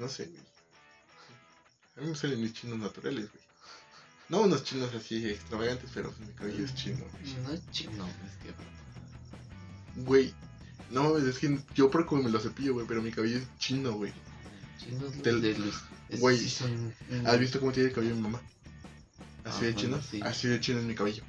[0.00, 0.42] no sé, güey.
[1.96, 3.44] A mí me salen mis chinos naturales, güey.
[4.28, 7.34] No unos chinos así extravagantes, pero mi cabello es chino, güey.
[7.42, 10.00] No es chino, es que.
[10.02, 10.32] Güey,
[10.90, 13.92] no, es que yo por como me lo cepillo, güey, pero mi cabello es chino,
[13.92, 14.12] güey.
[14.78, 15.74] Chinos Del- de los.
[16.20, 16.94] güey, sí son.
[17.26, 18.40] ¿Has visto cómo tiene el cabello mi mamá?
[19.44, 20.00] Así de Ajá, chino.
[20.02, 20.20] sí.
[20.22, 21.22] Así de chino es mi cabello.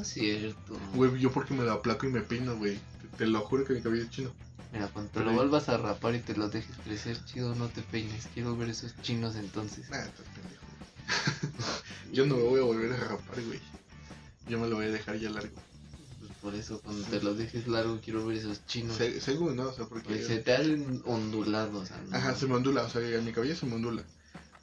[0.00, 0.78] Es cierto.
[0.94, 2.78] Güey, yo porque me lo aplaco y me peino, güey.
[3.02, 4.32] Te, te lo juro que mi cabello es chino.
[4.72, 7.82] Mira, cuando te lo vuelvas a rapar y te lo dejes crecer chido, no te
[7.82, 8.28] peines.
[8.32, 9.90] Quiero ver esos chinos entonces.
[9.90, 10.62] Nah, estás pendejo.
[12.12, 13.60] yo no me voy a volver a rapar, güey.
[14.48, 15.54] Yo me lo voy a dejar ya largo.
[16.20, 18.96] Pues por eso, cuando te lo dejes largo, quiero ver esos chinos.
[18.96, 19.68] Se- según, ¿no?
[19.68, 20.08] O sea, porque...
[20.08, 21.82] Pues se te hacen ondulados.
[21.82, 22.16] O sea, no.
[22.16, 24.02] Ajá, se me ondula, o sea, mi cabello se me ondula.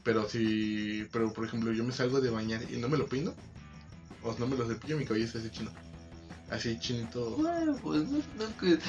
[0.03, 3.34] Pero si, pero por ejemplo, yo me salgo de bañar y no me lo peino,
[4.23, 5.70] o no me lo cepillo, mi cabello se hace chino.
[6.50, 7.32] Así chinito.
[7.32, 8.80] Bueno, pues no, no que.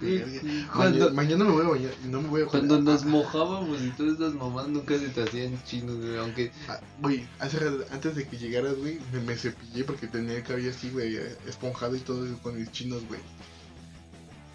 [0.00, 0.68] Verga.
[0.74, 3.80] Cuando, Mañana, mañana me voy a bañar y no me voy a cuando nos mojábamos
[3.80, 6.16] y todas estas mamás nunca se te hacían chinos, güey.
[6.18, 6.50] Aunque.
[6.68, 7.58] ah, Güey, hace
[7.92, 11.36] antes de que llegaras, güey, me, me cepillé porque tenía el cabello así, güey, eh,
[11.46, 13.20] esponjado y todo eso con mis chinos, güey.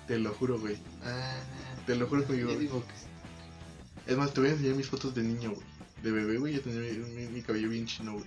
[0.07, 0.77] Te lo juro, güey.
[1.03, 1.37] Ah,
[1.85, 4.11] Te lo juro digo que.
[4.11, 5.65] Es más, te voy a enseñar mis fotos de niño, güey.
[6.03, 8.25] De bebé, güey, yo tenía mi, mi- mi cabello bien chino, güey.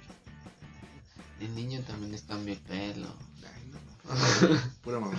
[1.40, 3.14] el niño también les cambia el pelo.
[4.82, 5.16] Pura mamá.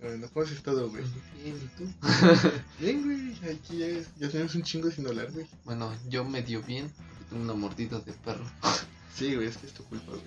[0.00, 1.02] Bueno, ¿cómo has estado, güey?
[1.42, 1.92] Bien, ¿y tú?
[2.78, 3.86] Bien, güey, aquí ya,
[4.18, 5.46] ya tenemos un chingo sin hablar, güey.
[5.64, 8.44] Bueno, yo medio bien, porque tengo una mordida de perro.
[9.14, 10.22] Sí, güey, es que es tu culpa, güey.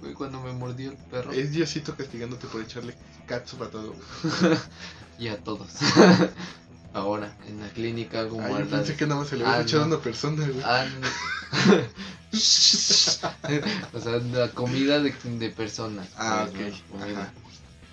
[0.00, 1.32] Güey, cuando me mordió el perro.
[1.32, 4.58] Es Diosito castigándote por echarle catsup a todo, güey.
[5.18, 5.68] Y a todos.
[6.92, 8.68] Ahora, en la clínica hago muertas.
[8.68, 10.62] pensé que nada más se le había Ah, echado a una persona, güey.
[13.94, 16.08] O sea, la comida de, de personas.
[16.18, 16.56] Ah, ok.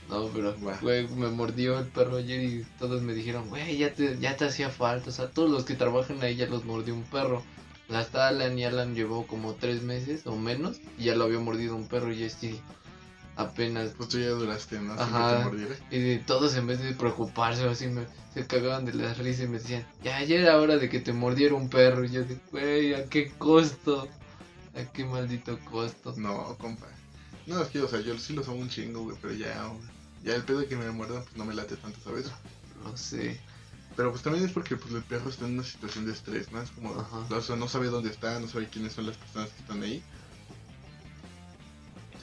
[0.09, 0.28] ¿no?
[0.34, 4.36] Pero, güey, me mordió el perro ayer y todos me dijeron, güey, ya te, ya
[4.36, 5.09] te hacía falta.
[5.09, 7.44] O sea, todos los que trabajan ahí ya los mordió un perro.
[7.90, 11.76] Hasta Alan y Alan llevó como tres meses o menos y ya lo había mordido
[11.76, 12.59] un perro y yo estoy
[13.36, 13.92] apenas.
[13.98, 14.94] Pues tú ya duraste, ¿no?
[14.94, 15.52] Sin Ajá.
[15.92, 19.48] Y todos en vez de preocuparse o así me, se cagaban de la risa y
[19.48, 22.04] me decían, ya, ya era hora de que te mordiera un perro.
[22.04, 24.08] Y yo de, güey, ¿a qué costo?
[24.76, 26.14] ¿A qué maldito costo?
[26.18, 26.88] No, compa.
[27.46, 29.70] No, es que, o sea, yo sí los amo un chingo, güey, pero ya,
[30.24, 32.32] ya el pedo de que me muerdan, pues no me late tanto, ¿sabes?
[32.84, 33.40] No sé.
[33.96, 36.62] Pero pues también es porque pues el perro está en una situación de estrés, ¿no?
[36.62, 37.28] Es como, Ajá.
[37.30, 40.04] o sea, no sabe dónde está, no sabe quiénes son las personas que están ahí.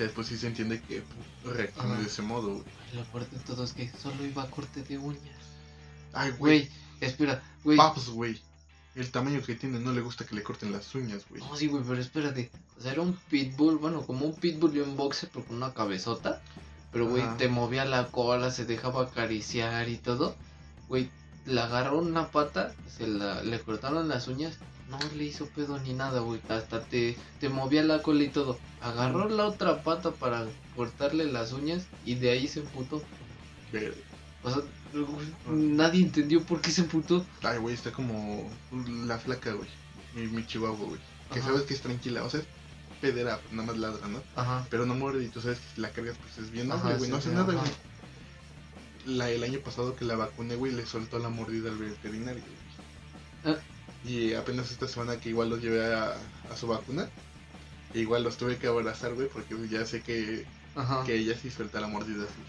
[0.01, 1.03] Sea, pues sí se entiende que
[1.45, 2.65] pues, de ese modo, güey.
[2.95, 5.21] Lo peor de todo es que solo iba a corte de uñas.
[6.15, 6.71] Ay, güey,
[7.03, 7.77] espera, güey.
[7.77, 8.41] paps, güey.
[8.95, 11.43] El tamaño que tiene no le gusta que le corten las uñas, güey.
[11.43, 12.51] No, sí, güey, pero espérate.
[12.79, 15.75] O sea, era un pitbull, bueno, como un pitbull y un boxer, pero con una
[15.75, 16.41] cabezota.
[16.93, 20.35] Pero, güey, te movía la cola, se dejaba acariciar y todo.
[20.89, 21.11] Güey,
[21.45, 24.57] le agarró una pata, se la, le cortaron las uñas.
[24.91, 26.41] No le hizo pedo ni nada, güey.
[26.49, 28.59] Hasta te, te movía la cola y todo.
[28.81, 33.03] Agarró la otra pata para cortarle las uñas y de ahí se emputó.
[33.73, 33.95] Ver-
[34.43, 34.63] O sea,
[35.49, 37.25] nadie entendió por qué se emputó.
[37.43, 38.51] Ay, güey, está como
[39.07, 39.69] la flaca, güey.
[40.15, 41.01] Mi, mi chihuahua, güey.
[41.33, 41.49] Que Ajá.
[41.51, 42.47] sabes que es tranquila, o sea, es
[43.01, 44.21] pedera, nada más ladra, ¿no?
[44.35, 44.67] Ajá.
[44.71, 47.09] Pero no muerde y tú sabes que si la cargas, pues es bien noble, güey.
[47.11, 47.71] No sí, hace nada, güey.
[49.07, 53.55] La, el año pasado que la vacuné, güey, le soltó la mordida al veterinario, güey.
[53.57, 53.61] Ah.
[54.03, 56.15] Y apenas esta semana que igual los llevé a,
[56.49, 57.11] a su vacuna,
[57.93, 61.05] e igual los tuve que abrazar, güey, porque ya sé que, Ajá.
[61.05, 62.45] que ella sí suelta la mordida, sí,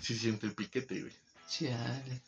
[0.00, 1.14] sí siente el piquete, güey.
[1.48, 2.22] Chale.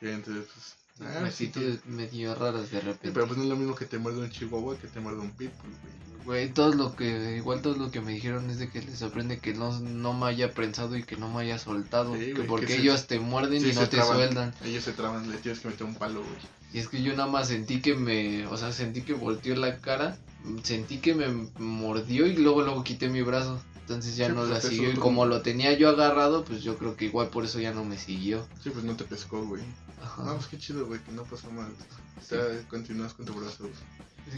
[0.00, 1.50] Y entonces, pues, ah, sí,
[1.86, 3.10] medio raras de repente.
[3.12, 5.30] pero pues no es lo mismo que te muerde un chihuahua que te muerde un
[5.30, 6.04] pitbull, güey.
[6.24, 9.38] Güey, todo lo que, igual todo lo que me dijeron es de que les sorprende
[9.40, 12.14] que no, no me haya prensado y que no me haya soltado.
[12.16, 14.16] Sí, que porque que se- ellos te muerden Sí, y no se te traban.
[14.16, 14.54] sueldan.
[14.64, 16.32] Ellos se traban, le tienes que meter un palo, güey.
[16.72, 19.76] Y es que yo nada más sentí que me, o sea, sentí que volteó la
[19.78, 20.16] cara,
[20.62, 21.26] sentí que me
[21.58, 23.62] mordió y luego luego quité mi brazo.
[23.80, 24.92] Entonces ya no pues, la siguió.
[24.92, 27.84] Y como lo tenía yo agarrado, pues yo creo que igual por eso ya no
[27.84, 28.46] me siguió.
[28.62, 29.62] Sí, pues no te pescó, güey.
[30.02, 30.22] Ajá.
[30.24, 31.72] No, pues qué chido, güey, que no pasó mal.
[32.20, 32.34] Sí.
[32.34, 33.74] O sea, continúas con tu brazo, güey.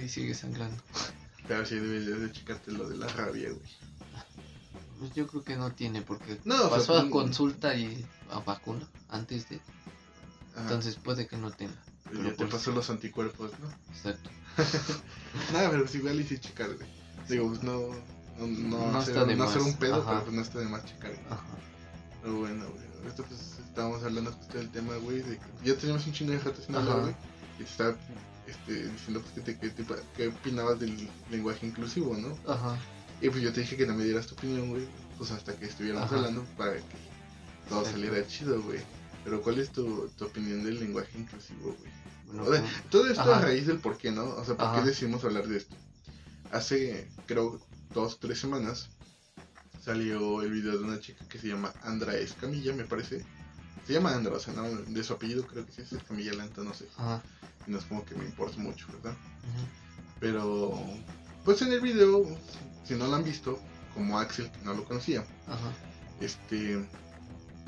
[0.01, 0.83] Sí, sigue sangrando.
[1.47, 3.71] Pero sí deberías de checarte lo de la rabia, güey.
[4.99, 8.05] Pues yo creo que no tiene porque No, o sea, pasó pues, a consulta y
[8.31, 9.57] a vacuna antes de.
[10.55, 11.77] Ajá, Entonces puede que no tenga.
[12.05, 13.69] pero ya te pasó los anticuerpos, ¿no?
[13.95, 14.31] Exacto.
[15.53, 16.89] Nada, pero pues igual hice checar, güey.
[17.29, 17.91] Digo, pues no.
[18.39, 19.71] No, no, No hacer, está de no hacer más.
[19.73, 20.11] un pedo, Ajá.
[20.11, 21.27] pero pues no está de más checar, güey.
[21.31, 21.45] Ajá.
[22.23, 22.86] Pero bueno, güey.
[23.07, 25.23] Esto pues estábamos hablando justo del tema, güey.
[25.23, 27.15] De que ya teníamos un chingo de rato sin hablar, güey.
[27.59, 27.97] Y te estaba
[28.47, 29.85] este, diciendo pues, que, te, que, te-
[30.17, 32.37] que opinabas del lenguaje inclusivo, ¿no?
[32.51, 32.77] Ajá.
[33.21, 34.87] Y pues yo te dije que no me dieras tu opinión, güey.
[35.19, 36.17] Pues hasta que estuviéramos Ajá.
[36.17, 36.81] hablando para que
[37.69, 37.91] todo Exacto.
[38.01, 38.81] saliera chido, güey.
[39.25, 41.93] Pero ¿cuál es tu, tu opinión del lenguaje inclusivo, güey?
[42.27, 44.25] Bueno, O sea, como- todo esto a raíz del por qué, ¿no?
[44.25, 44.81] O sea, ¿por Ajá.
[44.83, 45.75] qué decidimos hablar de esto?
[46.53, 47.61] Hace, creo,
[47.95, 48.89] dos, tres semanas
[49.87, 53.25] salió el video de una chica que se llama Andra Escamilla, me parece.
[53.87, 54.65] Se llama Andra, o sea, ¿no?
[54.69, 56.89] de su apellido creo que sí es Escamilla Lanta, no sé.
[56.97, 57.23] Ajá.
[57.69, 59.17] No es como que me importa mucho, ¿verdad?
[60.19, 60.77] Pero,
[61.45, 62.27] pues en el video,
[62.85, 63.61] si no lo han visto,
[63.95, 65.73] como Axel, que no lo conocía, Ajá.
[66.21, 66.85] este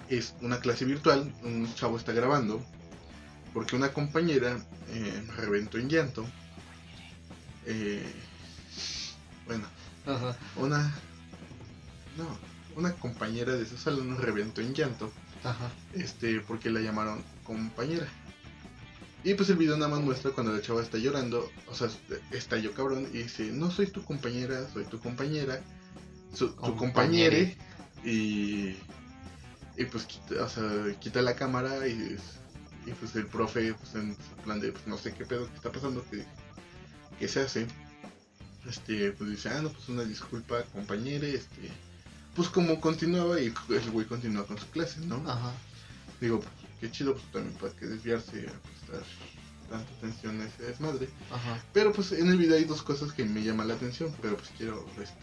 [0.09, 2.61] es una clase virtual, un chavo está grabando,
[3.55, 6.27] porque una compañera eh, reventó en llanto.
[7.65, 8.13] Eh,
[9.47, 9.67] bueno,
[10.05, 10.37] Ajá.
[10.57, 10.93] una
[12.19, 12.27] no,
[12.77, 15.11] una compañera de su salón reventó en llanto,
[15.45, 15.71] Ajá.
[15.95, 18.07] este, porque la llamaron compañera.
[19.25, 21.89] Y pues el video nada más muestra cuando la chava está llorando, o sea,
[22.31, 25.61] estalló cabrón y dice, no soy tu compañera, soy tu compañera,
[26.33, 27.57] su- tu compañere,
[28.05, 28.77] y,
[29.77, 32.17] y pues quita, o sea, quita la cámara y,
[32.87, 35.73] y pues el profe, pues en plan de, pues no sé qué pedo que está
[35.73, 36.25] pasando, que,
[37.19, 37.67] que se hace,
[38.69, 41.71] este, pues dice, ah, no, pues una disculpa, compañere, este,
[42.39, 45.17] pues como continuaba y el güey continúa con su clase, ¿no?
[45.29, 45.53] Ajá.
[46.21, 49.03] Digo, pues, qué chido, pues también para que desviarse a prestar
[49.69, 51.09] tanta atención a ese desmadre.
[51.33, 51.61] Ajá.
[51.73, 54.51] Pero pues en el video hay dos cosas que me llaman la atención, pero pues
[54.57, 55.19] quiero este,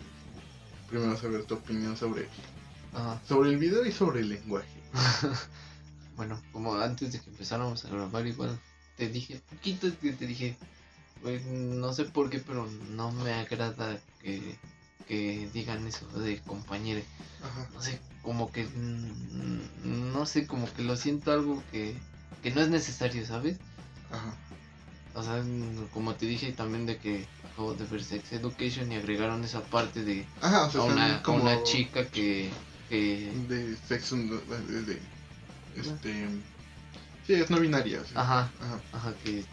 [0.90, 2.28] primero saber tu opinión sobre,
[2.94, 3.22] Ajá.
[3.26, 4.68] sobre el video y sobre el lenguaje.
[6.18, 8.60] bueno, como antes de que empezáramos a grabar, igual
[8.98, 10.58] te dije, poquito que te dije,
[11.22, 14.58] güey, no sé por qué, pero no me agrada que,
[15.08, 17.02] que digan eso de compañero.
[17.44, 17.70] Ajá.
[17.74, 21.96] No sé, como que, mm, no sé, como que lo siento algo que,
[22.42, 23.58] que no es necesario, ¿sabes?
[24.12, 24.36] Ajá.
[25.16, 28.96] O sea, mm, como te dije también de que acabo de ver Sex Education y
[28.96, 32.52] agregaron esa parte de Ajá, o sea, a una, como una chica que,
[32.90, 35.00] que de sexo, de, de-
[35.78, 36.28] este,
[37.26, 38.04] sí, es no binaria.
[38.04, 38.14] sí.
[38.16, 38.82] ajá, Ajá.
[38.92, 39.46] ajá, que,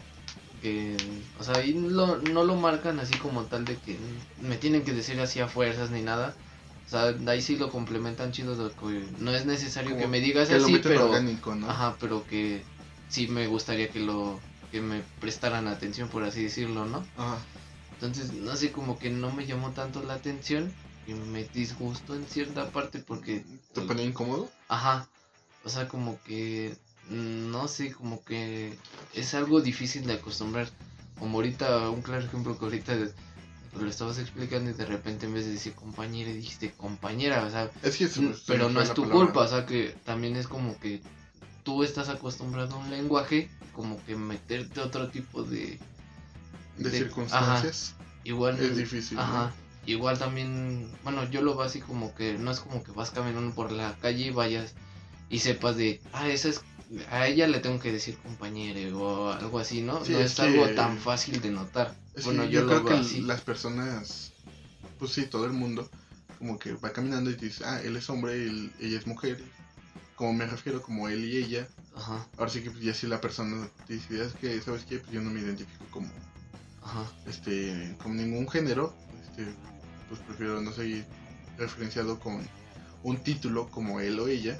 [0.63, 0.97] que,
[1.35, 3.99] o sea, ahí lo- no lo marcan así como tal de que
[4.37, 6.37] me tienen que decir así a fuerzas ni nada.
[6.85, 10.19] O sea, ahí sí lo complementan chido de que no es necesario Como que me
[10.21, 11.67] digas Que así, pero, orgánico, ¿no?
[11.69, 12.65] ajá, pero que
[13.07, 17.07] sí me gustaría que lo, que me prestaran atención, por así decirlo, ¿no?
[17.17, 17.37] Ajá.
[17.99, 20.75] Entonces, no sé, como que no me llamó tanto la atención
[21.05, 24.51] y me disgustó en cierta parte porque, ¿Te ponía incómodo?
[24.67, 25.09] ajá,
[25.63, 26.77] o sea, como que,
[27.09, 28.77] no sé, como que
[29.13, 30.67] es algo difícil de acostumbrar.
[31.19, 32.95] Como ahorita, un claro ejemplo que ahorita
[33.79, 37.71] lo estabas explicando y de repente en vez de decir compañera dijiste compañera, o sea,
[37.81, 39.25] Es que se- Mm, se pero no es tu palabra.
[39.25, 41.01] culpa, o sea que también es como que
[41.63, 45.79] tú estás acostumbrado a un lenguaje, como que meterte a otro tipo de...
[46.77, 48.59] De, de- circunstancias Igual...
[48.59, 49.17] es difícil.
[49.17, 49.23] ¿no?
[49.23, 49.53] Ajá.
[49.85, 53.53] Igual también, bueno, yo lo veo así como que no es como que vas caminando
[53.53, 54.73] por la calle y vayas
[55.29, 56.61] y sepas de, ah, esa es,
[57.09, 59.99] a ella le tengo que decir compañero o algo así, ¿no?
[60.05, 61.95] Sí, no es es, algo tan fácil de notar.
[62.23, 63.21] Bueno, yo, yo, creo que así.
[63.21, 64.33] las personas,
[64.97, 65.91] pues sí, todo el mundo,
[66.37, 69.41] como que va caminando y dice, ah, él es hombre, él- ella es mujer.
[70.15, 71.67] Como me refiero, como él y ella.
[71.95, 74.99] Ajá, Ahora sí que pues, ya si la persona dice, es que, ¿sabes qué?
[74.99, 76.09] Pues yo no me identifico como,
[76.81, 78.95] ajá, este, con ningún género.
[79.21, 79.55] Este,
[80.07, 81.05] pues prefiero no seguir
[81.57, 82.47] referenciado con
[83.03, 84.59] un título como él o ella.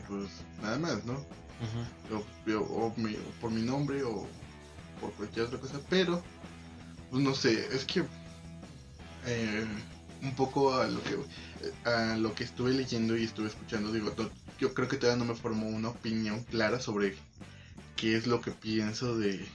[0.00, 0.28] Pues
[0.62, 1.14] nada más, ¿no?
[1.14, 4.28] ujú, o, o- o mi- o por mi nombre o
[5.00, 6.22] por cualquier otra cosa, pero
[7.10, 8.04] pues no sé, es que
[9.26, 9.66] eh,
[10.22, 11.16] un poco a lo que
[11.84, 15.30] a lo que estuve leyendo y estuve escuchando, digo, no- yo creo que todavía no
[15.32, 17.16] me formó una opinión clara sobre
[17.96, 19.48] qué es lo que pienso de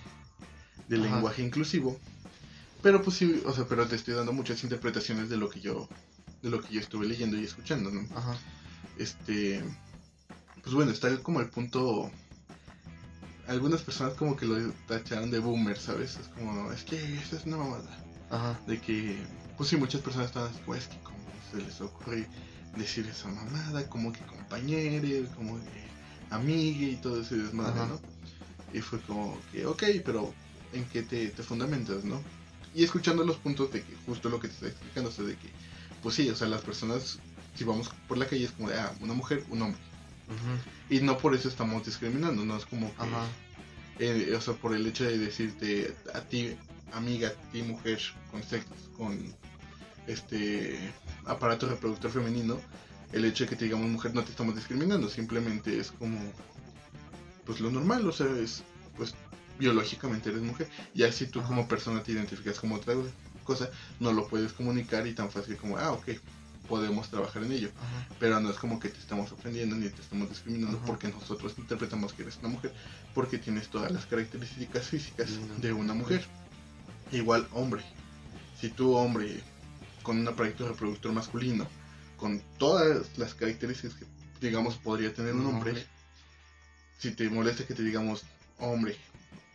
[0.87, 1.13] del Ajá.
[1.15, 1.99] lenguaje inclusivo,
[2.81, 5.89] pero pues sí, o sea, pero te estoy dando muchas interpretaciones de lo que yo
[6.41, 8.01] de lo que yo estuve leyendo y escuchando, ¿no?
[8.17, 8.37] ajá,
[8.97, 9.63] este
[10.63, 12.11] pues bueno está como el punto
[13.47, 17.45] algunas personas como que lo tacharon de boomer sabes es como es que esa es
[17.45, 17.97] una mamada.
[18.29, 19.17] Ajá, de que
[19.57, 21.17] pues sí muchas personas están así como es que como
[21.51, 22.27] se les ocurre
[22.77, 25.91] decir esa mamada como que compañeros como que
[26.29, 27.87] amigue y todo ese desmadre Ajá.
[27.87, 27.99] no
[28.73, 30.33] y fue como que ok pero
[30.71, 32.21] en qué te, te fundamentas no
[32.73, 35.35] y escuchando los puntos de que justo lo que te está explicando o sea de
[35.35, 35.49] que
[36.01, 37.19] pues sí o sea las personas
[37.53, 39.81] si vamos por la calle es como de ah una mujer un hombre
[40.89, 43.27] y no por eso estamos discriminando, no es como que, ajá,
[43.99, 46.55] eh, o sea, por el hecho de decirte a ti,
[46.93, 47.99] amiga, a ti, mujer,
[48.31, 49.33] con sexo, con
[50.07, 50.77] este
[51.25, 52.59] aparato reproductor femenino,
[53.13, 56.19] el hecho de que te digamos mujer no te estamos discriminando, simplemente es como,
[57.45, 58.63] pues lo normal, o sea, es,
[58.97, 59.13] pues
[59.59, 61.49] biológicamente eres mujer, ya si tú Ajá.
[61.49, 62.95] como persona te identificas como otra
[63.43, 63.69] cosa,
[63.99, 66.09] no lo puedes comunicar y tan fácil como, ah, ok,
[66.71, 67.69] podemos trabajar en ello.
[67.75, 68.07] Ajá.
[68.17, 70.85] Pero no es como que te estamos ofendiendo ni te estamos discriminando Ajá.
[70.87, 72.73] porque nosotros interpretamos que eres una mujer
[73.13, 76.25] porque tienes todas las características físicas De una de una mujer.
[77.11, 77.83] Igual hombre.
[78.57, 79.43] Si tú hombre
[80.01, 81.67] con un aparato reproductor masculino,
[82.15, 84.05] con todas las características que
[84.39, 85.87] digamos podría tener un Un hombre, hombre.
[86.99, 88.23] si te molesta que te digamos
[88.59, 88.95] hombre,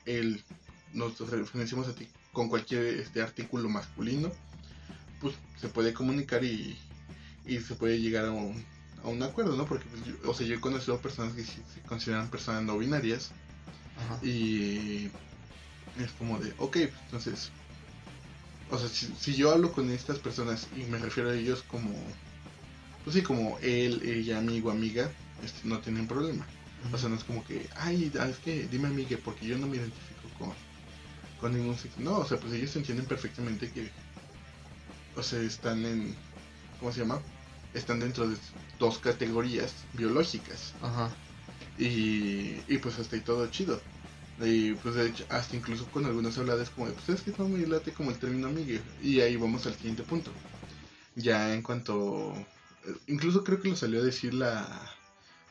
[0.05, 0.45] él,
[0.93, 4.31] nos referenciamos a ti con cualquier este artículo masculino,
[5.23, 6.79] pues se puede comunicar y,
[7.47, 8.65] y se puede llegar a un,
[9.03, 9.67] a un acuerdo, ¿no?
[9.67, 13.31] Porque, pues, yo- o sea, yo he conocido personas que se consideran personas no binarias
[13.97, 14.19] Ajá.
[14.25, 15.07] y
[15.99, 17.51] es como de, ok, pues, entonces,
[18.71, 21.93] o sea, si, si yo hablo con estas personas y me refiero a ellos como,
[23.05, 25.11] pues sí, como él, ella, amigo, amiga,
[25.43, 26.47] este, no tienen problema.
[26.93, 29.77] O sea, no es como que, ay, es que dime amigue, porque yo no me
[29.77, 30.53] identifico con,
[31.41, 32.01] con ningún sexo.
[32.01, 33.91] No, o sea, pues ellos entienden perfectamente que,
[35.17, 36.15] o sea, están en,
[36.79, 37.21] ¿cómo se llama?
[37.75, 38.37] Están dentro de
[38.79, 40.75] dos categorías biológicas.
[40.83, 41.11] Ajá.
[41.79, 43.81] Y, y pues hasta ahí todo chido.
[44.41, 47.49] Y pues de hecho, hasta incluso con algunas habladas como de, pues es que no
[47.49, 48.83] me late como el término amigue.
[49.03, 50.31] Y ahí vamos al siguiente punto.
[51.15, 52.35] Ya en cuanto,
[52.85, 54.67] eh, incluso creo que lo salió a decir la,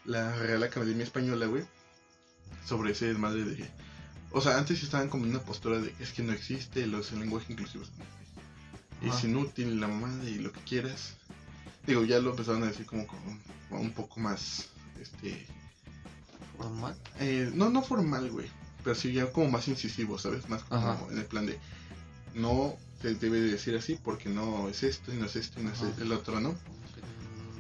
[0.06, 1.64] la Real Academia Española, güey,
[2.66, 3.70] sobre ese desmadre de...
[4.32, 7.20] O sea, antes estaban como en una postura de es que no existe los, el
[7.22, 7.86] lenguaje inclusivo.
[9.02, 9.28] Es Ajá.
[9.28, 11.16] inútil, la mamada y lo que quieras.
[11.88, 15.46] Digo, ya lo empezaron a decir como, como un poco más, este,
[16.58, 16.96] Formal.
[17.20, 18.48] eh, no, no formal, güey.
[18.84, 20.48] Pero sí ya como más incisivo, ¿sabes?
[20.50, 21.00] Más como Ajá.
[21.12, 21.60] en el plan de
[22.34, 25.64] no se debe de decir así porque no es esto y no es esto y
[25.64, 26.56] no es el otro, ¿no?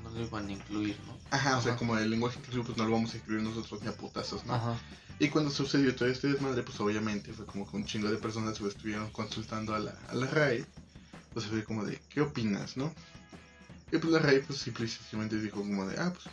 [0.03, 1.15] No lo iban a incluir, ¿no?
[1.32, 3.88] Ajá, o sea, como el lenguaje inclusivo pues no lo vamos a incluir nosotros ni
[3.88, 4.53] a putazos, ¿no?
[4.53, 4.77] Ajá.
[5.20, 8.58] Y cuando sucedió todo este desmadre, pues obviamente fue como que un chingo de personas
[8.58, 10.65] se estuvieron consultando a la, a la RAE.
[11.34, 12.94] Pues fue como de, ¿qué opinas, no?
[13.92, 16.25] Y pues la RAE pues simple y sencillamente dijo como de, ah, pues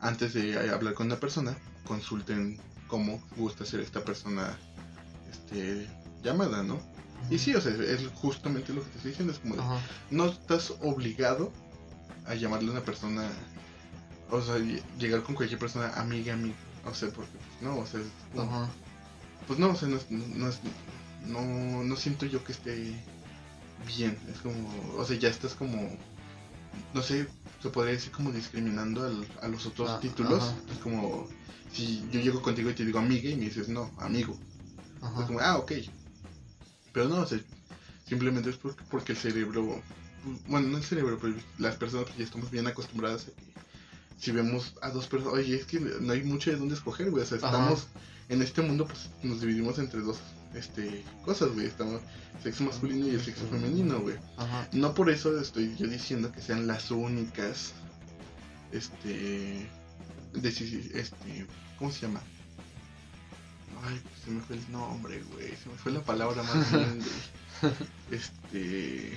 [0.00, 1.56] antes de hablar con una persona,
[1.86, 4.56] consulten cómo gusta ser esta persona
[5.30, 5.88] este,
[6.22, 6.80] llamada, ¿no?
[7.30, 9.62] Y sí, o sea, es justamente lo que te estoy diciendo, es como de,
[10.10, 11.52] no estás obligado
[12.26, 13.28] a llamarle a una persona,
[14.30, 16.54] o sea, ll- llegar con cualquier persona amiga, amiga,
[16.84, 18.68] o sea, porque pues, no, o sea, es como- Ajá.
[19.46, 20.60] pues no, o sea, no, no, es-
[21.26, 22.92] no, no siento yo que esté
[23.86, 24.68] bien, es como,
[24.98, 25.96] o sea, ya estás como,
[26.92, 27.28] no sé,
[27.62, 30.56] se podría decir como discriminando al- a los otros Ah, títulos, ajá.
[30.70, 31.28] es como,
[31.72, 34.38] si yo llego contigo y te digo amiga y me dices no, amigo,
[35.18, 35.72] es como, ah, ok.
[36.92, 37.40] Pero no, o sea,
[38.04, 39.82] simplemente es porque, porque el cerebro,
[40.46, 43.52] bueno, no el cerebro, pero las personas que ya estamos bien acostumbradas a que
[44.18, 47.22] si vemos a dos personas, oye, es que no hay mucho de dónde escoger, güey,
[47.24, 47.46] o sea, Ajá.
[47.48, 47.86] estamos
[48.28, 50.18] en este mundo, pues nos dividimos entre dos
[50.54, 52.00] este, cosas, güey, estamos
[52.42, 54.16] sexo masculino y el sexo femenino, güey.
[54.72, 57.72] No por eso estoy yo diciendo que sean las únicas,
[58.72, 59.66] este,
[60.34, 61.46] deci- este,
[61.78, 62.20] ¿cómo se llama?
[63.84, 67.72] Ay, pues se me fue el nombre, güey, se me fue la palabra más güey.
[68.10, 69.12] Este,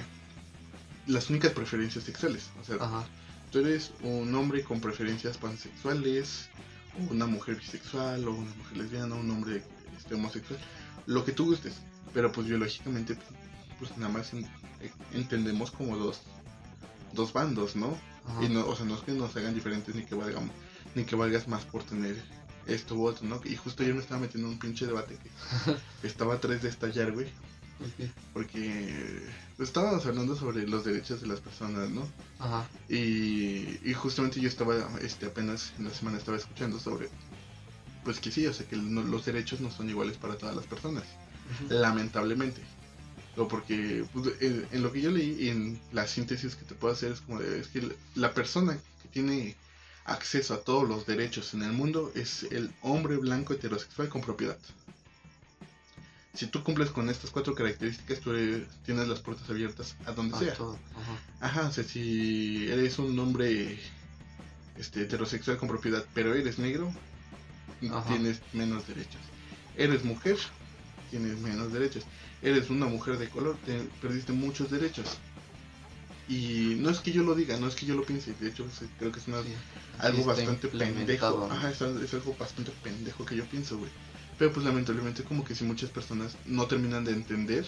[1.08, 3.06] las únicas preferencias sexuales, o sea, Ajá.
[3.52, 6.50] tú eres un hombre con preferencias pansexuales,
[6.98, 9.64] o una mujer bisexual, o una mujer lesbiana, un hombre
[9.98, 10.60] este, homosexual,
[11.06, 11.74] lo que tú gustes,
[12.14, 13.18] pero pues biológicamente,
[13.80, 14.48] pues, nada más en-
[15.14, 16.22] entendemos como dos,
[17.14, 17.98] dos bandos, ¿no?
[18.28, 18.44] Ajá.
[18.44, 20.52] Y no, o sea, no es que nos hagan diferentes ni que valgamos,
[20.96, 22.22] ni que valgas más por tener
[22.68, 23.40] esto u otro, ¿no?
[23.46, 25.30] Y justo ayer me estaba metiendo en un pinche debate que,
[26.08, 27.28] estaba a tres de estallar, güey,
[28.34, 29.22] porque
[29.58, 32.08] pues, estábamos hablando sobre los derechos de las personas, ¿no?
[32.40, 32.68] Ajá.
[32.90, 37.10] Y, y justamente yo estaba, este, apenas en la semana estaba escuchando sobre,
[38.06, 41.04] pues que sí, o sea, que los derechos no son iguales para todas las personas,
[41.70, 42.62] lamentablemente.
[43.36, 46.74] O porque pues, en, en lo que yo leí y en la síntesis que te
[46.76, 49.56] puedo hacer es como de, es que la persona que tiene
[50.06, 54.58] acceso a todos los derechos en el mundo es el hombre blanco heterosexual con propiedad.
[56.34, 60.36] Si tú cumples con estas cuatro características, tú eres- tienes las puertas abiertas a donde
[60.36, 60.54] Ah, sea.
[60.54, 60.78] todo.
[60.96, 61.20] Ajá.
[61.62, 63.80] Ajá, o sea, si eres un hombre
[64.78, 66.94] este, heterosexual con propiedad, pero eres negro,
[67.92, 68.08] Ajá.
[68.08, 69.22] tienes menos derechos.
[69.78, 70.38] Eres mujer,
[71.12, 72.04] tienes menos derechos.
[72.42, 75.18] Eres una mujer de color, te perdiste muchos derechos.
[76.28, 78.66] Y no es que yo lo diga, no es que yo lo piense, de hecho
[78.98, 79.50] creo que es una- Sí.
[80.00, 81.48] algo bastante pendejo.
[81.52, 83.92] Ajá, es, es algo bastante pendejo que yo pienso, güey.
[84.40, 87.66] Pero pues lamentablemente como que si muchas personas no terminan de entender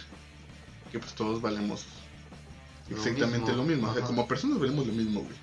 [0.91, 1.85] que pues todos valemos
[2.89, 3.89] Lo exactamente mismo, lo mismo.
[3.89, 5.35] O sea, como personas valemos lo mismo, güey.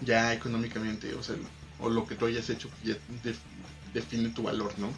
[0.00, 1.36] Ya económicamente, o sea,
[1.78, 3.40] o lo que tú hayas hecho pues, ya def-
[3.92, 4.92] define tu valor, ¿no?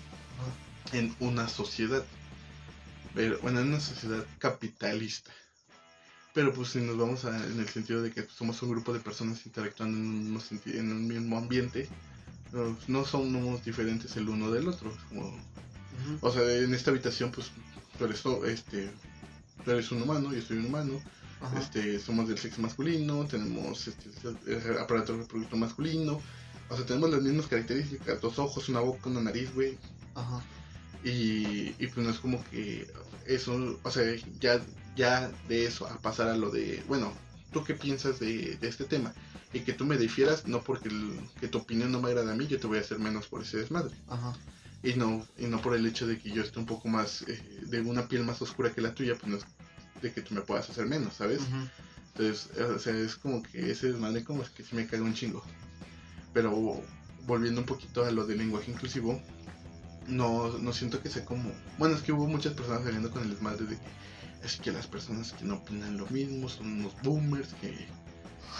[0.93, 2.05] En una sociedad.
[3.15, 5.33] Pero, bueno, en una sociedad capitalista.
[6.35, 9.01] Pero pues si nos vamos a, en el sentido de que somos un grupo de
[9.01, 11.91] personas interactuando en un mismo, en un mismo ambiente,
[12.53, 14.95] no, no somos diferentes el uno del otro.
[15.09, 15.41] como-
[16.21, 17.51] o sea, en esta habitación pues
[17.97, 18.93] tú eres, este,
[19.65, 21.01] tú eres un humano, yo soy un humano,
[21.41, 21.59] Ajá.
[21.59, 24.11] este, somos del sexo masculino, tenemos este,
[24.79, 26.21] aparato reproductor masculino,
[26.69, 29.79] o sea, tenemos las mismas características, dos ojos, una boca, una nariz, güey,
[30.15, 30.43] Ajá.
[31.05, 32.87] y, y pues no es como que
[33.27, 34.03] eso, o sea,
[34.41, 34.61] ya,
[34.97, 37.13] ya de eso a pasar a lo de, bueno,
[37.53, 39.15] ¿tú qué piensas de, de este tema?
[39.53, 42.37] Y que tú me difieras, no porque el- que tu opinión no me agrada a
[42.37, 43.95] mí, yo te voy a hacer menos por ese desmadre.
[44.09, 44.37] Ajá.
[44.83, 47.61] Y no, y no por el hecho de que yo esté un poco más, eh,
[47.67, 49.45] de una piel más oscura que la tuya, pues no es
[50.03, 51.41] de que tú me puedas hacer menos, ¿sabes?
[52.17, 55.15] Entonces, o sea, es como que ese desmadre como es que sí me caga un
[55.15, 55.43] chingo.
[56.37, 56.83] Pero
[57.27, 59.19] volviendo un poquito a lo del lenguaje inclusivo,
[60.07, 61.51] no, no siento que sea como...
[61.79, 63.79] Bueno, es que hubo muchas personas saliendo con el desmadre de
[64.45, 67.89] es que las personas que no opinan lo mismo son unos boomers, que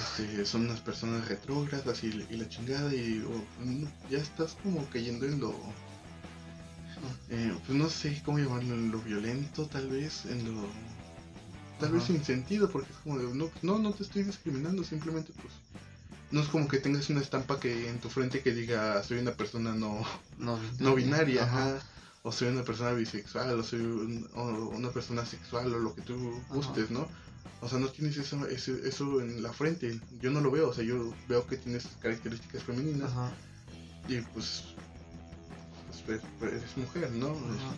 [0.01, 5.27] este, son unas personas retrógradas y, y la chingada y oh, ya estás como cayendo
[5.27, 5.51] en lo...
[7.29, 10.67] eh, pues no sé cómo llamarlo, en lo violento tal vez, en lo...
[11.79, 15.35] Tal vez sin sentido, porque es como de, no, no, no te estoy discriminando, simplemente
[15.35, 15.53] pues...
[16.31, 19.33] No es como que tengas una estampa que en tu frente que diga soy una
[19.35, 20.05] persona no,
[20.39, 21.79] No, no binaria, ajá.
[22.23, 26.03] O soy una persona bisexual, o soy un- o una persona sexual, o lo que
[26.03, 27.09] tú gustes, ¿no?
[27.61, 30.01] O sea, no tienes eso, eso, eso en la frente.
[30.21, 33.33] Yo no lo veo, o sea, yo veo que tienes características femeninas Ajá.
[34.09, 34.65] y pues,
[36.05, 37.29] pues, pues, eres mujer, ¿no?
[37.29, 37.77] Ajá.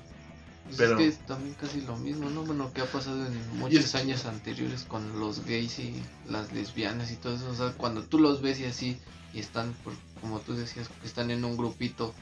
[0.68, 2.42] Pues Pero- es que es también casi lo mismo, ¿no?
[2.44, 5.94] Bueno, que ha pasado en muchos es- años anteriores con los gays y
[6.28, 7.48] las lesbianas y todo eso.
[7.50, 8.98] O sea, cuando tú los ves y así,
[9.32, 12.14] y están, por, como tú decías, que están en un grupito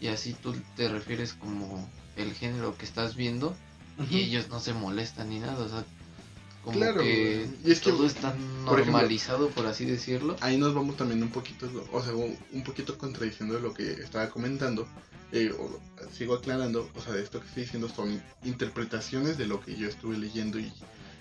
[0.00, 3.54] y así tú te refieres como el género que estás viendo
[4.10, 5.58] y ellos no se molestan ni nada.
[5.62, 5.84] O sea,
[6.64, 8.30] como Claro, que y es que, todo está
[8.64, 10.36] por ejemplo, normalizado, por así decirlo.
[10.40, 14.30] ahí nos vamos también un poquito, o sea, un un poquito contradiciendo lo que estaba
[14.30, 14.86] comentando.
[15.32, 15.80] Eh, o-
[16.12, 19.88] sigo aclarando, o sea, de esto que estoy diciendo son interpretaciones de lo que yo
[19.88, 20.72] estuve leyendo y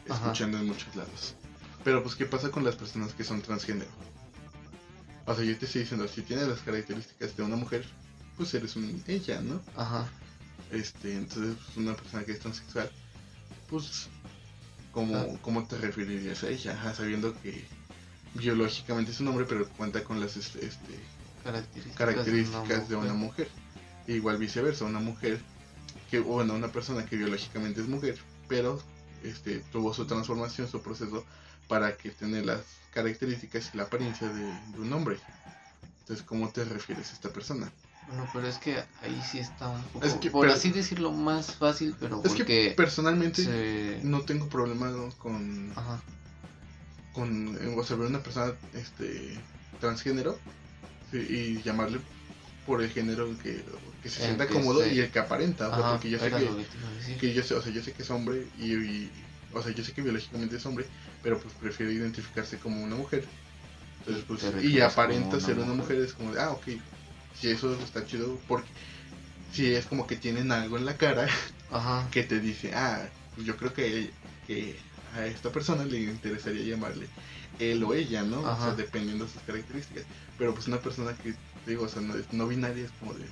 [0.09, 0.21] Ajá.
[0.25, 1.35] escuchando en muchos lados.
[1.83, 3.89] Pero pues, ¿qué pasa con las personas que son transgénero?
[5.25, 7.85] O sea, yo te estoy diciendo, si tienes las características de una mujer,
[8.37, 9.61] pues eres un ella, ¿no?
[9.75, 10.07] Ajá.
[10.71, 12.89] Este, entonces, pues, una persona que es transexual,
[13.69, 14.07] pues,
[14.91, 15.37] ¿cómo, Ah.
[15.41, 16.73] ¿cómo te referirías a ella?
[16.73, 17.65] Ajá, sabiendo que
[18.33, 20.99] biológicamente es un hombre, pero cuenta con las este, este,
[21.43, 23.49] Características, características de una mujer.
[24.15, 25.39] Igual viceversa, una mujer,
[26.09, 28.81] que, o bueno, una persona que biológicamente es mujer, pero
[29.23, 31.25] este, tuvo su transformación, su proceso,
[31.67, 32.61] para que tenga las
[32.93, 35.17] características y la apariencia de, de un hombre.
[36.01, 37.71] Entonces, ¿cómo te refieres a esta persona?
[38.07, 41.55] Bueno, pero es que ahí sí está un poco, Es que por así decirlo, más
[41.55, 43.99] fácil, pero Es que personalmente se...
[44.03, 46.01] no tengo problema con, Ajá,
[47.13, 49.39] con eh, o sea, ver una persona este
[49.79, 50.37] transgénero
[51.13, 51.99] y llamarle
[52.63, 53.65] por el género que,
[54.01, 56.19] que se sienta que cómodo se- y el que aparenta, o sea, ajá, porque yo
[56.19, 56.57] sé que,
[57.17, 59.83] que yo sé, o sea, yo sé que es hombre y, y- o sea, yo
[59.83, 60.89] sé que biológicamente es hombre,
[61.21, 63.33] pero pues prefiere identificarse como una mujer.
[63.99, 65.75] Entonces, pues, y aparenta una ser una mujer.
[65.75, 66.67] mujer, es como de, ah, ok,
[67.31, 68.71] si eso está chido, porque
[69.49, 71.27] si es como que tienen algo en la cara
[71.69, 76.63] Ajá, que te dice, ah, pues yo creo que, que a esta persona le interesaría
[76.63, 77.13] llamarle
[77.57, 78.49] él o ella, ¿no?
[78.49, 78.75] O sea, Ajá.
[78.75, 80.07] dependiendo de sus características.
[80.37, 83.25] Pero pues una persona que, digo, o sea, no, no binaria es como de,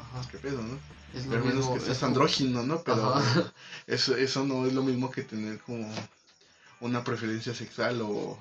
[0.00, 0.28] ajá.
[0.30, 0.78] ¿qué pedo, no?
[1.14, 2.82] Es lo Pero menos mismo, que es seas como- andrógino, ¿no?
[2.82, 3.52] Pero Ajá.
[3.86, 5.88] eso, eso no es lo mismo que tener como
[6.80, 8.38] una preferencia sexual o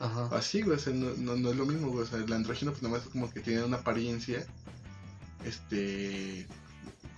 [0.00, 2.32] Ajá, así, güey, o sea, no, no, no es lo mismo, güey, o sea, el
[2.32, 4.44] andrógino pues nada más es como que tiene una apariencia,
[5.44, 6.46] este,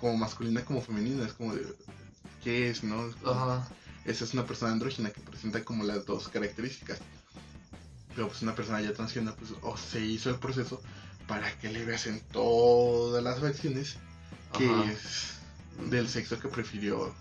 [0.00, 1.66] como masculina como femenina, es como de,
[2.44, 3.06] ¿qué es, no?
[3.08, 3.68] Es como- ajá,
[4.04, 6.98] esa es una persona andrógina que presenta como las dos características.
[8.14, 10.80] Pero pues una persona ya transgénero, pues o se hizo el proceso
[11.26, 13.96] para que le veas en todas las facciones
[14.56, 14.90] que ajá.
[14.90, 15.38] es
[15.90, 17.14] del sexo que prefirió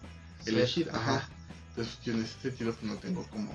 [0.45, 0.89] elegir.
[0.93, 1.27] Ajá.
[1.69, 3.51] Entonces yo en ese sentido pues no tengo como,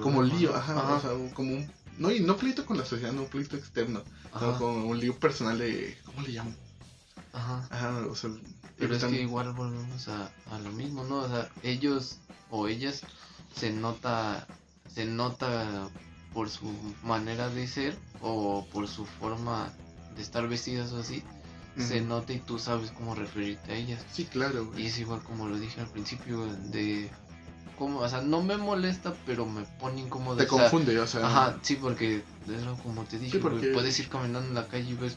[0.00, 3.24] como lío, ajá, o sea, como un, no, y no pleito con la sociedad, no
[3.24, 6.54] pleito externo, Ajá, no como un lío personal de, ¿cómo le llamo?
[7.32, 7.66] ajá.
[7.70, 8.30] Ajá, o sea,
[8.78, 11.16] Pero es que igual volvemos a, a lo mismo, ¿no?
[11.16, 12.18] O sea, ellos
[12.50, 13.02] o ellas
[13.56, 14.46] se nota,
[14.94, 15.90] se nota
[16.32, 19.72] por su manera de ser o por su forma
[20.16, 21.22] de estar vestidas o así,
[21.78, 24.04] se nota y tú sabes cómo referirte a ellas.
[24.12, 24.82] Sí, claro, güey.
[24.82, 27.08] Y es igual como lo dije al principio de
[27.78, 30.36] como, o sea, no me molesta, pero me pone incómodo.
[30.36, 33.96] Te o sea, confunde, o sea, Ajá, sí, porque es como te dije, porque- puedes
[34.00, 35.16] ir caminando en la calle y ves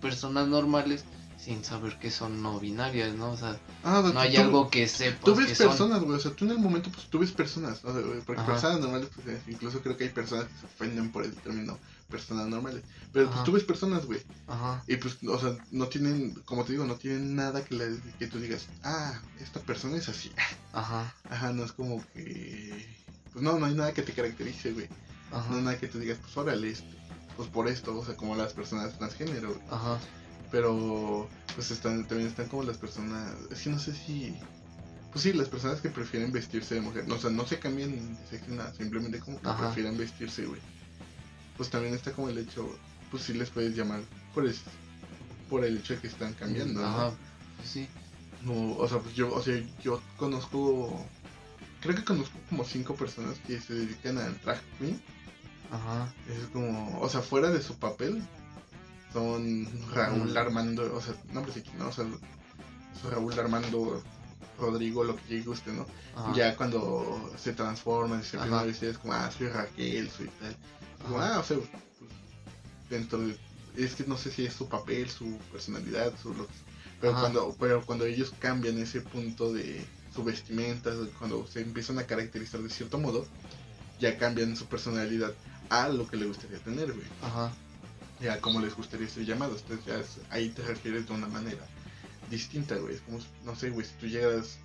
[0.00, 1.04] personas normales
[1.44, 3.30] sin saber que son no binarias, ¿no?
[3.32, 5.68] O sea, Ah, no hay tú- algo que sepas Tú ves son.
[5.68, 8.20] personas, güey, o sea, tú en el momento, pues tú ves personas, o sea, güey,
[8.20, 8.52] porque Ajá.
[8.52, 11.78] personas normales, pues eh, incluso creo que hay personas que se ofenden por el término
[12.10, 13.44] personas normales, pero pues Ajá.
[13.44, 16.96] tú ves personas, güey, Ajá, y pues, o sea, no tienen, como te digo, no
[16.96, 20.30] tienen nada que, le, que tú digas, ah, esta persona es así,
[20.72, 22.86] ajá, ajá, no es como que,
[23.32, 24.88] pues no, no hay nada que te caracterice, güey,
[25.30, 26.98] no hay ajá, nada que tú digas, pues órale, este,
[27.36, 29.60] pues por esto, o sea, como las personas transgénero, güey.
[29.70, 29.98] ajá,
[30.50, 34.34] Pero pues están, también están como las personas, es que no sé si,
[35.12, 37.90] pues sí, las personas que prefieren vestirse de mujer, no, o sea, no se cambian
[37.90, 39.66] de sexo nada, simplemente como que Ajá.
[39.66, 40.60] prefieren vestirse, güey.
[41.56, 42.68] Pues también está como el hecho,
[43.10, 44.00] pues sí les puedes llamar
[44.34, 44.54] por el,
[45.48, 46.84] por el hecho de que están cambiando.
[46.84, 47.12] Ajá,
[47.56, 47.88] pues sí,
[48.42, 51.04] No, o sea, pues yo, o sea, yo conozco,
[51.80, 55.00] creo que conozco como cinco personas que se dedican al drag queen.
[55.70, 58.22] ajá, Es como, o sea, fuera de su papel,
[59.12, 60.36] son Raúl Mm.
[60.36, 61.88] Armando, o sea, nombres aquí, ¿no?
[61.88, 62.04] O sea,
[63.10, 64.02] Raúl Armando,
[64.58, 65.86] Rodrigo, lo que llegue usted, ¿no?
[66.16, 70.28] ajá, Ya cuando se transforman, se empiezan a vestir, es como, ah, soy Raquel, soy
[70.40, 70.56] tal.
[71.02, 71.68] Como, ah, o sea, pues,
[72.88, 73.36] dentro de.
[73.76, 76.52] Es que no sé si es su papel, su personalidad, su lo que
[77.00, 77.20] pero Ajá.
[77.22, 79.82] cuando, pero cuando ellos cambian ese punto de
[80.14, 83.24] su vestimenta, cuando se empiezan a caracterizar de cierto modo,
[84.00, 85.32] ya cambian su personalidad
[85.70, 87.06] a lo que le gustaría tener, güey.
[87.22, 87.52] ajá,
[88.20, 89.62] Ya como les gustaría ser llamados.
[89.62, 91.64] Entonces ya es- ahí te refieres de una manera
[92.30, 92.94] distinta, güey.
[92.94, 94.58] Es como, no sé, güey, si tú llegas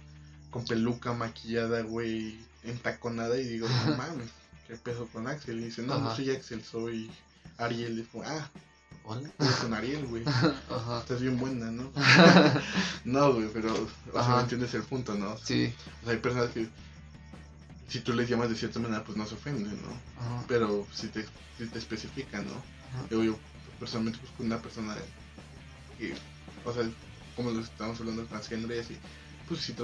[0.52, 4.30] con peluca maquillada, güey, entaconada y digo, no mames,
[4.68, 5.60] ¿qué peso con Axel?
[5.60, 7.10] Y dice, no, no soy Axel, soy
[7.58, 7.98] Ariel.
[7.98, 8.50] Y es como, ah,
[9.04, 9.30] hola,
[9.66, 10.24] un Ariel, güey.
[10.70, 11.92] ajá, Estás bien buena, ¿no?
[13.06, 13.74] no, güey, pero,
[14.14, 14.36] o sea.
[14.36, 15.32] ¿me entiendes el punto, no?
[15.34, 15.74] O sea, sí,
[16.06, 16.68] hay personas que,
[17.88, 19.90] si tú les llamas de cierta manera, pues no se ofenden, ¿no?
[20.20, 21.26] ajá, Pero si te,
[21.58, 22.75] si te especifican, ¿no?
[23.10, 23.38] Yo, yo
[23.80, 24.96] personalmente busco una persona
[25.98, 26.14] que,
[26.64, 26.84] o sea,
[27.36, 28.98] como lo estamos hablando de transgénero y así,
[29.48, 29.76] pues sí,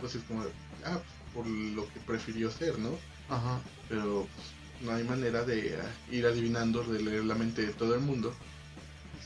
[0.00, 0.44] pues es como,
[0.84, 0.98] ah,
[1.34, 2.90] por lo que prefirió ser, ¿no?
[3.28, 4.46] ajá, Pero pues,
[4.80, 5.78] no hay manera de
[6.10, 8.34] ir adivinando, de leer la mente de todo el mundo.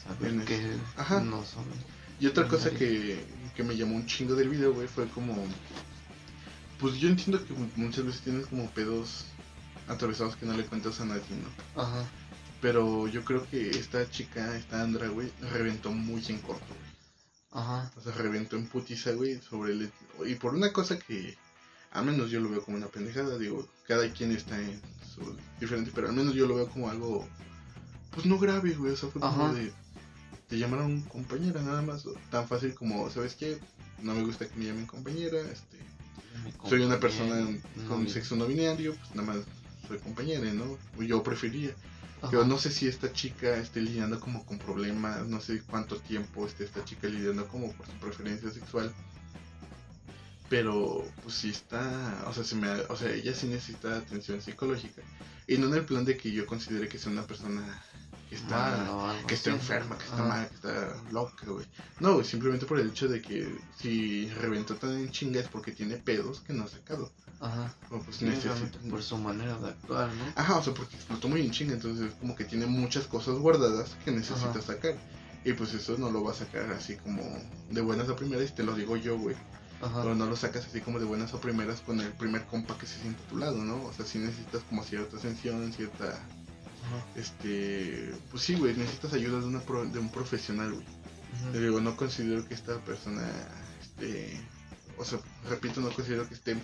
[0.07, 0.35] saber
[0.97, 1.21] Ajá.
[1.21, 1.65] no son,
[2.21, 3.25] Y otra cosa que,
[3.57, 5.37] que me llamó un chingo del video, güey, fue como,
[6.81, 9.25] pues yo entiendo que muchas veces tienes como pedos
[9.89, 11.81] atravesados que no le cuentas a nadie, ¿no?
[11.83, 12.05] ajá,
[12.61, 17.63] Pero yo creo que esta chica, esta Andra, güey, reventó muy en corto, güey.
[17.63, 19.93] ajá, O sea, reventó en putiza, güey, sobre el...
[20.27, 21.37] Y por una cosa que,
[21.93, 24.81] al menos yo lo veo como una pendejada, digo, cada quien está en
[25.15, 27.29] su diferente, pero al menos yo lo veo como algo,
[28.11, 29.55] pues no grave, güey, o sea, fue como Ajá.
[29.55, 29.73] de...
[30.49, 33.59] Te llamaron compañera nada más, tan fácil como, ¿sabes qué?
[34.03, 35.79] No me gusta que me llamen compañera, este...
[36.69, 39.45] Soy una persona no, con sexo no binario, pues nada más
[39.87, 40.79] soy compañera, ¿no?
[41.01, 41.75] Yo prefería.
[42.21, 46.01] Ajá, Pero no sé si esta chica esté lidiando como con problemas, no sé cuánto
[46.01, 48.95] tiempo esté esta chica lidiando como por su preferencia sexual.
[50.49, 55.03] Pero pues sí está, o sea, se me, o sea, ella sí necesita atención psicológica.
[55.47, 57.83] Y no en el plan de que yo considere que sea una persona
[58.29, 61.67] que está que está enferma, que está ajá, mal, que está loca, güey.
[62.01, 65.73] No, güey, simplemente por el hecho de que si reventó tan en chinga es porque
[65.73, 67.11] tiene pedos que no ha sacado.
[67.41, 68.79] Ajá, O pues sí, necesita.
[68.91, 70.25] por su manera de actuar, ¿no?
[70.35, 73.97] Ajá, o sea, porque explotó muy en chinga, entonces como que tiene muchas cosas guardadas
[74.05, 74.63] que necesita Ajá.
[74.63, 74.95] sacar.
[75.45, 77.23] Y pues eso no lo va a sacar así como
[77.71, 79.37] de buenas a primeras, y te lo digo yo, güey.
[79.81, 82.77] Ajá, Pero no lo sacas así como de buenas a primeras con el primer compa
[82.77, 83.85] que se siente a tu lado, ¿no?
[83.85, 86.19] O sea, sí necesitas como cierta atención, cierta...
[86.85, 88.15] ajá, Este...
[88.31, 90.87] Pues sí, güey, necesitas ayuda de, una pro- de un profesional, güey.
[91.53, 93.23] Te digo, no considero que esta persona,
[93.81, 94.41] este,
[94.99, 96.57] o sea, repito, no considero que esté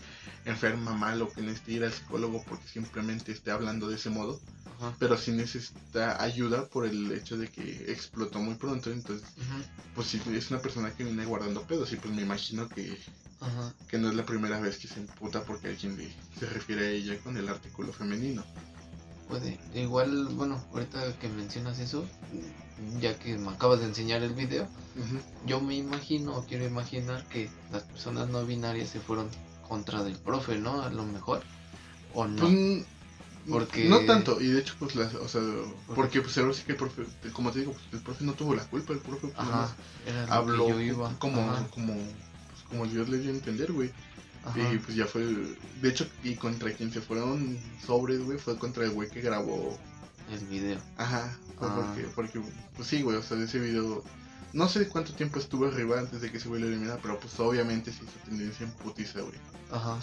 [0.44, 4.40] enferma, mal o que necesite ir al psicólogo porque simplemente esté hablando de ese modo,
[4.78, 9.26] ajá, pero sí necesita ayuda por el hecho de que explotó muy pronto, entonces,
[9.94, 12.98] pues sí, es una persona que viene guardando pedos y pues me imagino que,
[13.40, 16.86] ajá, que no es la primera vez que se imputa porque alguien le, se refiere
[16.86, 18.44] a ella con el artículo femenino.
[19.28, 19.58] Puede.
[19.74, 22.04] Igual, bueno, ahorita que mencionas eso,
[23.00, 24.66] ya que me acabas de enseñar el video,
[25.46, 29.28] yo me imagino quiero imaginar que las personas no binarias se fueron
[29.68, 30.82] contra del profe, ¿no?
[30.82, 31.42] A lo mejor.
[32.12, 32.42] O no.
[32.42, 32.84] Pues,
[33.46, 35.42] Porque- No tanto, y de hecho, pues, la, o sea,
[35.94, 38.54] porque pues ahora sí que el profe, como te digo, pues, el profe no tuvo
[38.54, 41.12] la culpa, el profe pues, nada más Ajá, era habló yo iba.
[41.18, 43.90] como, Ajá, como, pues, como Dios le dio a entender, güey.
[44.44, 48.58] Ajá, Y pues ya fue, de hecho, y contra quien se fueron sobres, güey, fue
[48.58, 49.78] contra el güey que grabó.
[50.30, 50.78] el video.
[50.96, 51.92] Ajá, Ah.
[51.94, 52.40] porque, porque,
[52.76, 54.02] pues sí, güey, o sea, de ese video,
[54.52, 57.92] no sé cuánto tiempo estuvo arriba antes de que güey lo eliminara, pero pues obviamente
[57.92, 59.34] se hizo tendencia en putiza, güey.
[59.70, 59.98] Ajá,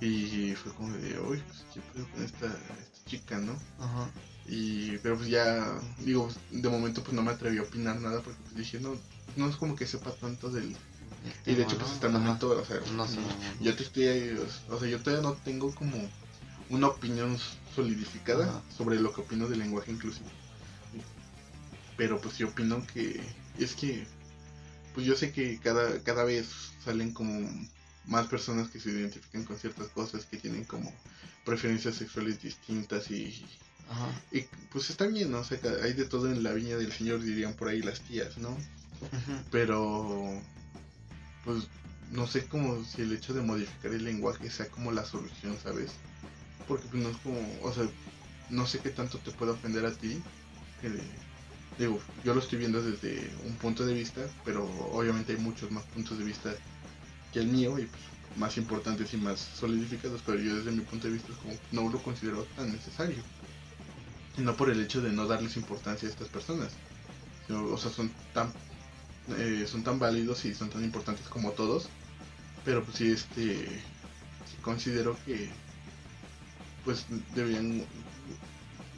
[0.00, 3.52] Y fue como de, uy, pues qué pedo con esta, esta chica, ¿no?
[3.78, 4.08] ajá.
[4.46, 8.38] Y, pero pues ya, digo, de momento pues no me atreví a opinar nada porque
[8.42, 8.94] pues dije, no,
[9.36, 10.76] no es como que sepa tanto del...
[11.46, 13.16] Y de hecho pues hasta el momento, o sea, No sé.
[13.60, 14.38] yo te estoy,
[14.70, 15.96] o sea, yo todavía no tengo como
[16.70, 17.38] una opinión
[17.74, 18.62] solidificada Ajá.
[18.76, 20.28] sobre lo que opino del lenguaje inclusivo.
[21.96, 23.20] Pero pues yo opino que
[23.58, 24.06] es que
[24.94, 26.46] pues yo sé que cada cada vez
[26.84, 27.48] salen como
[28.06, 30.92] más personas que se identifican con ciertas cosas, que tienen como
[31.44, 33.44] preferencias sexuales distintas y,
[33.88, 34.08] Ajá.
[34.32, 35.38] y pues está bien, ¿no?
[35.38, 38.36] O sea, hay de todo en la viña del señor, dirían por ahí las tías,
[38.38, 38.56] ¿no?
[39.50, 40.40] Pero
[41.44, 41.68] pues
[42.10, 45.92] no sé como si el hecho de modificar el lenguaje sea como la solución, ¿sabes?
[46.68, 47.84] Porque pues no es como, o sea,
[48.50, 50.20] no sé qué tanto te puede ofender a ti.
[51.78, 55.84] digo, yo lo estoy viendo desde un punto de vista, pero obviamente hay muchos más
[55.84, 56.54] puntos de vista
[57.32, 58.02] que el mío y pues,
[58.36, 61.92] más importantes y más solidificados, pero yo desde mi punto de vista es como no
[61.92, 63.18] lo considero tan necesario.
[64.36, 66.72] Y no por el hecho de no darles importancia a estas personas.
[67.48, 68.52] o sea, son tan
[69.28, 71.88] eh, son tan válidos y son tan importantes como todos.
[72.64, 73.66] Pero pues sí, este,
[74.46, 75.50] sí considero que
[76.84, 77.86] pues deberían,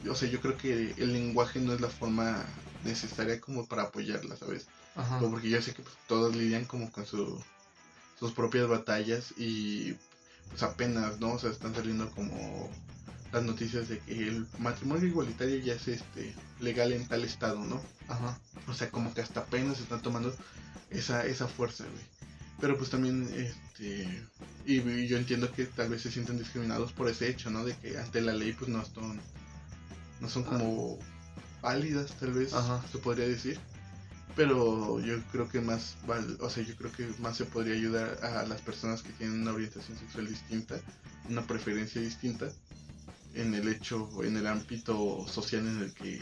[0.09, 2.45] o sea, yo creo que el lenguaje no es la forma
[2.83, 4.67] necesaria como para apoyarla, ¿sabes?
[4.95, 5.19] Ajá.
[5.19, 7.41] Porque yo sé que pues, todos lidian como con su,
[8.19, 9.95] sus propias batallas y
[10.49, 11.33] pues apenas, ¿no?
[11.33, 12.69] O sea, están saliendo como
[13.31, 17.81] las noticias de que el matrimonio igualitario ya es este legal en tal estado, ¿no?
[18.07, 18.39] Ajá.
[18.67, 20.35] O sea, como que hasta apenas están tomando
[20.89, 22.05] esa, esa fuerza, güey.
[22.59, 24.07] Pero pues también, este,
[24.65, 27.63] y, y yo entiendo que tal vez se sienten discriminados por ese hecho, ¿no?
[27.63, 29.19] De que ante la ley pues no son,
[30.21, 30.97] no son como
[31.61, 32.81] válidas, tal vez, Ajá.
[32.91, 33.59] se podría decir.
[34.35, 38.23] Pero yo creo que más, val- o sea, yo creo que más se podría ayudar
[38.23, 40.79] a las personas que tienen una orientación sexual distinta,
[41.29, 42.47] una preferencia distinta,
[43.33, 46.21] en el hecho, en el ámbito social en el que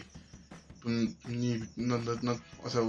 [0.81, 2.81] pues, ni, no, no, no, o sea,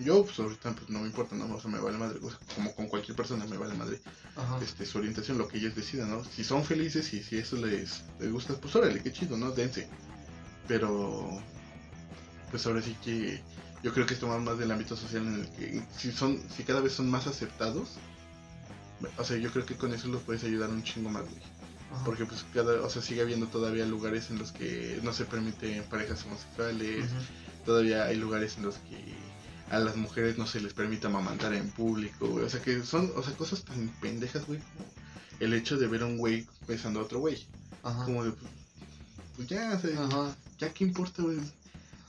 [0.00, 2.38] yo pues ahorita pues no me importa, no, o sea, me vale madre, o sea,
[2.54, 4.00] como con cualquier persona me vale madre
[4.36, 4.58] Ajá.
[4.62, 6.24] este, su orientación, lo que ellos decidan, ¿no?
[6.24, 9.50] Si son felices y si eso les, les gusta, pues órale, qué chido, ¿no?
[9.50, 9.88] Dense.
[10.68, 11.42] Pero,
[12.50, 13.42] pues ahora sí que
[13.82, 16.62] yo creo que es tomar más del ámbito social en el que si son, si
[16.62, 17.98] cada vez son más aceptados,
[19.16, 21.42] o sea, yo creo que con eso los puedes ayudar un chingo más, güey.
[22.04, 25.82] Porque pues cada, o sea, sigue habiendo todavía lugares en los que no se permiten
[25.84, 27.06] parejas homosexuales,
[27.64, 29.16] todavía hay lugares en los que
[29.70, 32.44] a las mujeres no se les permite amamantar en público, güey.
[32.44, 34.86] O sea, que son, o sea, cosas tan pendejas, güey, como
[35.40, 37.46] el hecho de ver a un güey besando a otro güey.
[37.82, 38.04] Ajá.
[38.04, 38.50] Como de, pues,
[39.36, 40.36] pues ya, o sea, Ajá.
[40.58, 41.38] ya qué importa, güey.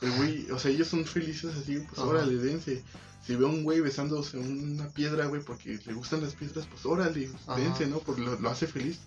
[0.02, 2.08] El güey, o sea, ellos son felices así, pues Ajá.
[2.08, 2.84] órale, dense.
[3.26, 6.86] Si veo a un güey besándose una piedra, güey, porque le gustan las piedras, pues
[6.86, 7.60] órale, Ajá.
[7.60, 8.00] dense, ¿no?
[8.00, 9.00] Porque lo, lo hace feliz.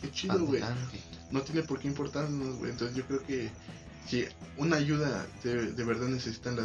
[0.00, 0.62] Qué chido, güey
[1.30, 2.70] no tiene por qué importarnos, güey.
[2.70, 3.50] Entonces yo creo que
[4.08, 4.24] si
[4.56, 6.64] una ayuda de, de verdad necesitan la...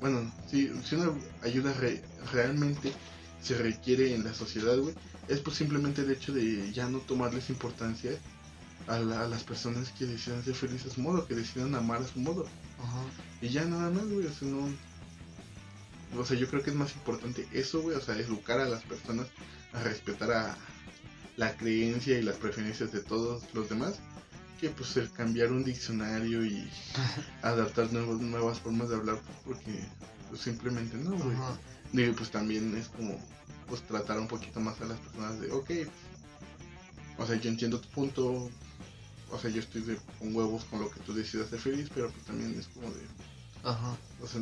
[0.00, 2.02] Bueno, si, si una ayuda re-
[2.32, 2.92] realmente
[3.42, 4.94] se requiere en la sociedad, güey,
[5.28, 8.10] es pues simplemente el hecho de ya no tomarles importancia
[8.86, 12.02] a, la- a las personas que decidan ser felices a su modo, que decidan amar
[12.02, 12.46] a su modo.
[12.78, 13.00] Ajá.
[13.40, 14.68] Y ya nada más, güey, o sea, no...
[16.20, 18.82] O sea, yo creo que es más importante eso, güey, o sea, educar a las
[18.82, 19.26] personas
[19.72, 20.56] a respetar a
[21.36, 23.96] la creencia y las preferencias de todos los demás,
[24.60, 26.68] que pues el cambiar un diccionario y
[27.42, 29.84] adaptar nuevos- nuevas formas de hablar, porque
[30.30, 31.36] pues simplemente no, güey.
[31.92, 33.18] Digo, pues también es como,
[33.68, 35.70] pues tratar un poquito más a las personas de, ok,
[37.18, 38.50] o sea, yo entiendo tu punto,
[39.30, 42.10] o sea, yo estoy de, con huevos con lo que tú decidas ser feliz, pero
[42.10, 43.00] pues también es como de,
[43.64, 43.96] Ajá.
[44.20, 44.40] o sea,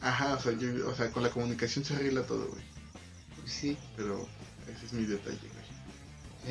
[0.00, 2.62] ajá, o sea, yo, o sea, con la comunicación se arregla todo, güey.
[3.46, 3.76] Sí.
[3.96, 4.28] Pero
[4.74, 5.38] ese es mi detalle,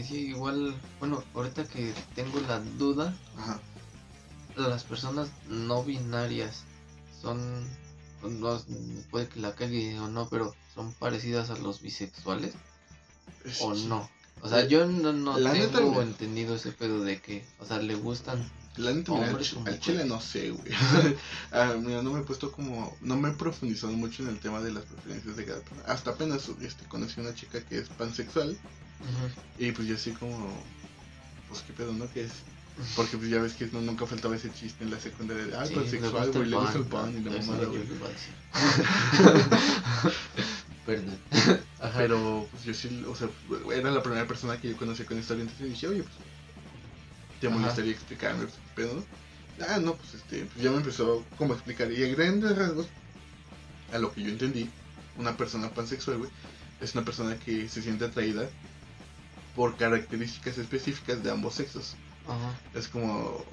[0.07, 3.59] Sí, igual, bueno, ahorita que tengo la duda, Ajá.
[4.55, 6.63] las personas no binarias
[7.21, 7.67] son,
[8.21, 8.61] pues, no,
[9.11, 12.53] puede que la cague o no, pero son parecidas a los bisexuales
[13.61, 14.09] o no.
[14.41, 17.95] O sea, yo no, no La tengo entendido ese pedo de que, o sea, le
[17.95, 18.49] gustan.
[18.77, 20.71] La neta, mira, al, ch- chile no sé, güey.
[21.51, 24.61] Ah, mira, no me he puesto como, no me he profundizado mucho en el tema
[24.61, 25.81] de las preferencias de cada persona.
[25.87, 28.57] Hasta apenas este, conocí a una chica que es pansexual
[29.57, 30.53] y pues yo así como,
[31.47, 32.11] pues qué pedo, ¿no?
[32.11, 32.31] Que es
[32.95, 35.65] Porque pues ya ves que no, nunca faltaba ese chiste en la secundaria de, ah,
[35.65, 37.83] Sí, pansexual, güey, le gusta el pan y la mamada, yo güey.
[40.85, 41.17] Perdón.
[41.79, 41.97] Ajá.
[41.97, 43.29] Pero pues yo sí, o sea,
[43.73, 46.15] era la primera persona que yo conocí con esta orientación y dije, oye, pues,
[47.41, 49.03] ¿te molestaría explicarme pues, qué pedo?
[49.67, 51.91] Ah, no, pues este, pues ya me empezó como a explicar.
[51.91, 52.87] Y a grandes rasgos,
[53.93, 54.69] a lo que yo entendí,
[55.17, 56.31] una persona pansexual, güey,
[56.81, 58.49] es una persona que se siente atraída
[59.59, 61.97] por características específicas de ambos sexos.
[62.25, 62.57] Ajá.
[62.73, 63.43] Es como,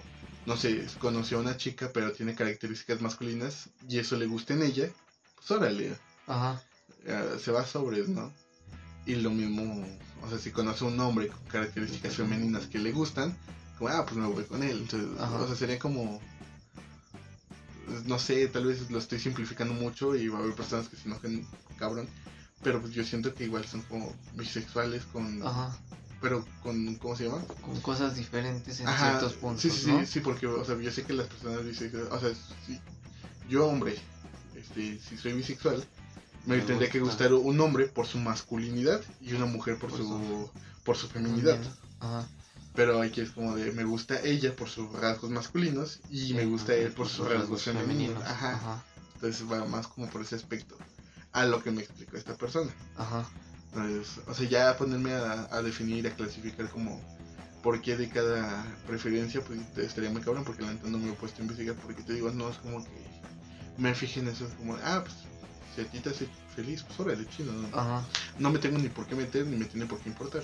[0.47, 4.63] no sé, conoció a una chica, pero tiene características masculinas y eso le gusta en
[4.63, 4.89] ella,
[5.35, 6.63] pues órale, Ajá.
[7.07, 8.33] eh, se va sobre, ¿no?
[9.05, 9.85] Y lo mismo,
[10.23, 13.37] o sea, si conoce a un hombre con características femeninas que le gustan,
[13.77, 14.83] como, ah, pues me voy con él.
[14.83, 15.41] Entonces, Ajá.
[15.41, 16.21] o sea, sería como,
[18.05, 21.09] no sé, tal vez lo estoy simplificando mucho y va a haber personas que se
[21.09, 21.45] enojen,
[21.77, 22.09] cabrón.
[22.63, 25.77] Pero pues yo siento que igual son como bisexuales con, Ajá.
[26.21, 27.43] pero con, ¿cómo se llama?
[27.63, 30.01] Con cosas diferentes en Ajá, ciertos puntos, sí, sí, ¿no?
[30.01, 32.31] sí, sí, porque, o sea, yo sé que las personas bisexuales, o sea,
[32.67, 32.81] si
[33.49, 33.97] yo hombre,
[34.55, 35.85] este, si soy bisexual,
[36.47, 37.25] me, Me tendría que gusta.
[37.29, 40.51] gustar un hombre por su masculinidad y una mujer por, Por su, su-
[40.85, 41.59] por su feminidad.
[42.01, 42.27] Ajá.
[42.75, 46.75] Pero aquí es como de, me gusta ella por sus rasgos masculinos y me gusta
[46.75, 48.23] él por sus rasgos femeninos.
[48.23, 48.53] Ajá.
[48.55, 48.85] Ajá.
[49.15, 50.77] Entonces va más como por ese aspecto
[51.37, 52.73] a lo que me explicó esta persona.
[52.97, 53.29] Ajá.
[53.75, 56.99] Entonces, o sea, ya ponerme a, a definir, a clasificar como
[57.63, 61.13] por qué de cada preferencia, pues estaría muy cabrón porque la neta no me he
[61.13, 63.07] puesto a investigar porque te digo, no es como que
[63.77, 65.15] me fije en eso, es como, ah, pues
[65.75, 67.69] si a ti te hace feliz, pues órale, chido, ¿no?
[67.79, 68.03] Ajá.
[68.39, 70.43] No me tengo ni por qué meter, ni me tiene por qué importar.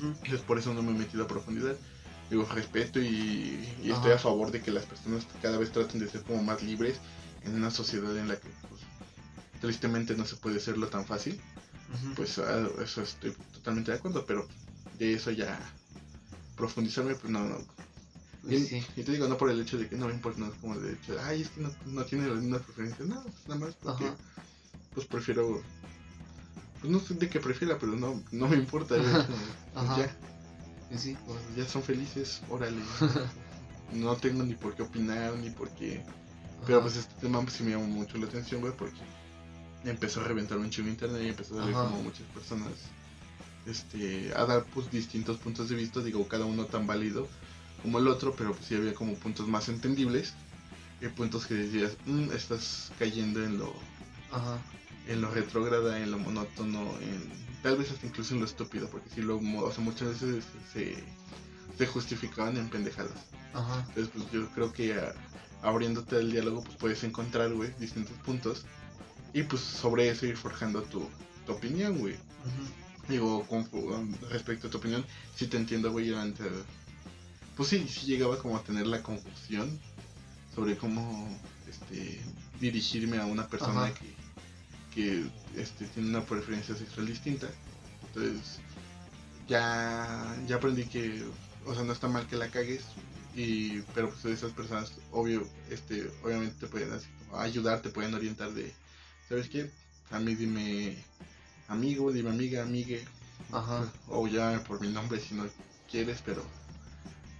[0.00, 1.74] Entonces por eso no me he metido a profundidad.
[2.30, 6.08] Digo, respeto y, y estoy a favor de que las personas cada vez traten de
[6.08, 7.00] ser como más libres
[7.42, 8.48] en una sociedad en la que
[9.60, 11.40] tristemente no se puede serlo tan fácil.
[12.16, 14.46] Pues a eso estoy totalmente de acuerdo, pero
[14.98, 15.58] de eso ya
[16.56, 17.58] profundizarme, pues no, no.
[18.42, 18.86] Pues y, sí.
[18.96, 20.74] y te digo, no por el hecho de que no me importa, no es como
[20.74, 23.60] el hecho de, ay, es que no, no tiene las mismas preferencias, no, pues nada
[23.60, 24.10] más porque,
[24.94, 25.62] pues prefiero,
[26.80, 29.26] pues no sé de qué prefiera, pero no, no me importa, ya,
[29.74, 30.16] pues, ya,
[30.88, 31.16] Pues sí.
[31.56, 32.80] ya son felices, órale.
[33.92, 36.02] no tengo ni por qué opinar, ni por qué
[36.66, 38.98] pero pues este tema pues, sí me llamó mucho la atención, güey, porque
[39.84, 41.88] empezó a reventar un chingo internet y empezó a salir Ajá.
[41.88, 42.72] como muchas personas
[43.66, 47.28] este, a dar pues distintos puntos de vista, digo, cada uno tan válido
[47.82, 50.34] como el otro, pero pues sí había como puntos más entendibles
[51.00, 53.74] y puntos que decías, "Mm, estás cayendo en lo,
[54.32, 54.58] Ajá.
[55.06, 57.30] en lo retrógrada, en lo monótono, en
[57.62, 60.94] tal vez hasta incluso en lo estúpido, porque sí lo, o sea, muchas veces se,
[61.78, 63.12] se justificaban en pendejadas.
[63.54, 63.84] Ajá.
[63.88, 65.14] Entonces, pues yo creo que a-
[65.62, 68.64] abriéndote al diálogo, pues puedes encontrar, güey, distintos puntos.
[69.32, 71.08] Y pues sobre eso ir forjando tu,
[71.46, 72.16] tu opinión, güey.
[73.08, 75.04] Digo, con, con respecto a tu opinión,
[75.36, 76.46] sí te entiendo, güey, antes...
[77.56, 79.78] Pues sí, sí llegaba como a tener la confusión
[80.54, 81.28] sobre cómo
[81.68, 82.20] este,
[82.60, 83.94] dirigirme a una persona Ajá.
[83.94, 84.14] que,
[84.94, 87.48] que este, tiene una preferencia sexual distinta.
[88.06, 88.60] Entonces,
[89.48, 91.22] ya, ya aprendí que,
[91.66, 92.84] o sea, no está mal que la cagues,
[93.34, 98.52] y, pero pues esas personas, obvio, este, obviamente te pueden así ayudar, te pueden orientar
[98.52, 98.72] de,
[99.30, 99.72] ¿sabes qué?
[100.10, 101.06] A mí dime
[101.68, 103.04] amigo, dime amiga, amigue,
[103.52, 103.92] Ajá.
[104.08, 105.48] o ya por mi nombre si no
[105.88, 106.42] quieres, pero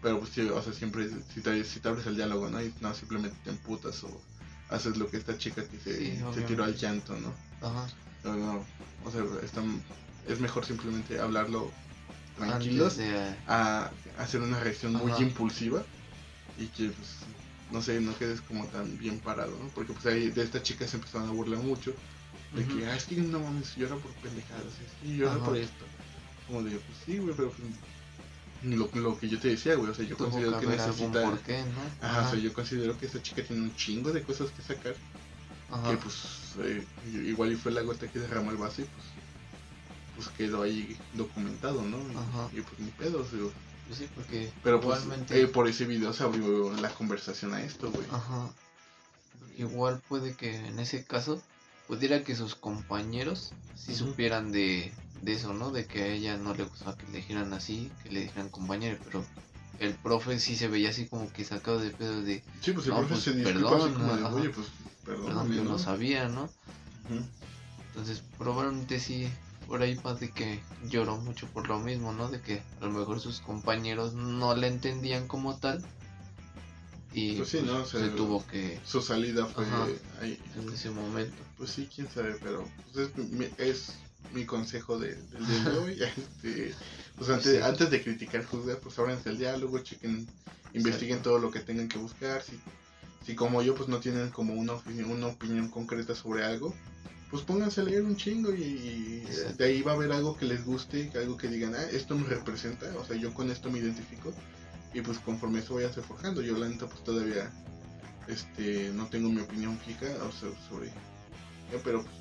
[0.00, 2.62] pero pues sí, o sea, siempre si te, si te abres el diálogo, ¿no?
[2.62, 4.22] Y no simplemente te emputas o
[4.68, 7.35] haces lo que esta chica que se, Sí, se tiró al llanto, ¿no?
[7.61, 7.87] Ajá.
[8.24, 8.66] No, no,
[9.05, 9.64] o sea, está-
[10.26, 11.72] es mejor simplemente hablarlo
[12.35, 15.87] tranquilos de- a hacer una reacción muy impulsiva
[16.57, 17.09] y que pues
[17.72, 19.68] no sé, no quedes como tan bien parado, ¿no?
[19.68, 21.94] Porque pues ahí de esta chica se empezaron a burlar mucho
[22.54, 25.44] de que, ah, es que no mames, llora por pendejadas, es que llora Ajá.
[25.44, 25.85] por esto.
[26.46, 27.68] Como de, pues sí, güey, pero pues,
[28.62, 31.22] lo, lo que yo te decía, güey, o sea, yo Tuvo considero que algún necesita...
[31.22, 32.06] porqué, ¿no?
[32.06, 34.96] Ajá, o sea, yo considero que esta chica tiene un chingo de cosas que sacar,
[35.70, 35.90] Ajá.
[35.90, 36.16] que pues
[36.59, 39.06] eh, igual y fue la gota que derramó el vaso y pues,
[40.16, 41.98] pues quedó ahí documentado, ¿no?
[41.98, 42.48] Y, Ajá.
[42.52, 43.52] y, pues ni pedos, digo.
[43.90, 45.42] Pues sí, porque Pero pues igualmente.
[45.42, 48.07] eh, por ese video se abrió la conversación a esto, güey.
[48.12, 48.48] Ajá.
[49.59, 51.42] Igual puede que en ese caso
[51.88, 55.72] pudiera que sus compañeros sí supieran de, de eso, ¿no?
[55.72, 58.96] De que a ella no le gustaba que le dijeran así, que le dijeran compañero,
[59.05, 59.24] pero
[59.81, 62.92] el profe sí se veía así como que sacado de pedo de, Sí, pues el
[62.92, 64.68] No, profe pues, se disculpa perdón, así como de, oye, pues
[65.05, 66.48] perdón, perdón, yo no sabía, ¿no?
[67.88, 69.29] Entonces probablemente sí,
[69.70, 72.28] por ahí pasa de que lloró mucho por lo mismo, ¿no?
[72.28, 75.80] De que a lo mejor sus compañeros no le entendían como tal
[77.12, 77.83] y Pues sí, pues, ¿no?
[77.83, 79.87] O sea, se tuvo que Su salida fue Ajá.
[80.20, 80.42] ahí.
[80.56, 81.37] en ese momento.
[81.56, 83.94] Pues sí, quién sabe, pero pues es, mi, es
[84.35, 86.02] mi consejo de- del de hoy.
[86.02, 86.74] Este,
[87.16, 87.62] pues antes, Sí.
[87.62, 90.26] antes de criticar, juzgar, pues ábranse el diálogo, chequen,
[90.74, 91.30] investiguen Exacto.
[91.30, 92.42] todo lo que tengan que buscar.
[92.42, 92.59] Si,
[93.24, 96.74] si como yo, pues no tienen como una opinión, una opinión concreta sobre algo,
[97.31, 99.24] pues pónganse a leer un chingo y,
[99.57, 102.26] de ahí va a haber algo que les guste, algo que digan, ah, esto me
[102.26, 104.33] representa, o sea, yo con esto me identifico.
[104.93, 107.49] Y pues conforme eso vaya se forjando, yo la neta pues todavía
[108.26, 112.14] este no tengo mi opinión fija o sea, sobre eh, pero pues,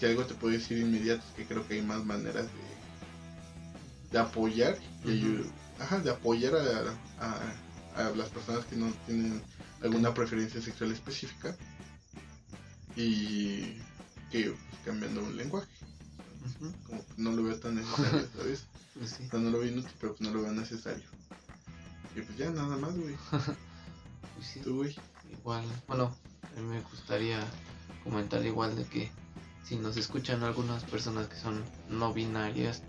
[0.00, 4.18] si algo te puedo decir inmediato es que creo que hay más maneras de, de
[4.18, 5.26] apoyar y Ujú.
[5.26, 6.94] ayu- ajá, de apoyar a,
[7.24, 9.42] a, a las personas que no tienen
[9.82, 11.54] alguna preferencia sexual específica
[12.96, 13.76] y
[14.34, 14.52] que
[14.84, 15.68] cambiando un lenguaje.
[16.86, 18.66] Como que no lo veo tan necesario, ¿sabes?
[18.94, 19.24] pues sí.
[19.26, 21.04] O sea, no lo veo inútil, pero pues no lo veo necesario.
[22.16, 23.16] Y pues ya, nada más, güey.
[24.34, 24.60] Pues sí.
[24.64, 24.96] Tú, güey.
[25.30, 27.38] Igual, bueno, a mí me gustaría
[28.02, 29.12] comentar igual de que
[29.62, 32.82] si nos escuchan algunas personas que son no binarias,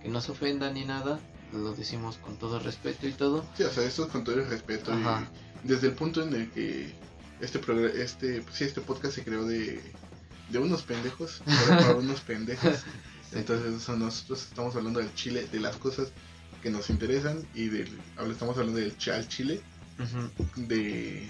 [0.00, 1.18] que no se ofendan ni nada,
[1.52, 3.44] lo decimos con todo respeto y todo.
[3.56, 4.92] Sí, o sea, esto es con todo el respeto.
[4.92, 5.28] Ajá.
[5.64, 6.94] Y desde el punto en el que
[7.40, 9.82] este programa, este, sí, este podcast se creó de,
[10.52, 12.80] de unos pendejos, para, para unos pendejos.
[13.32, 16.08] Entonces, o sea, nosotros estamos hablando del Chile, de las cosas
[16.62, 17.98] que nos interesan y del,
[18.30, 19.60] estamos hablando del ch- al Chile,
[20.56, 21.28] de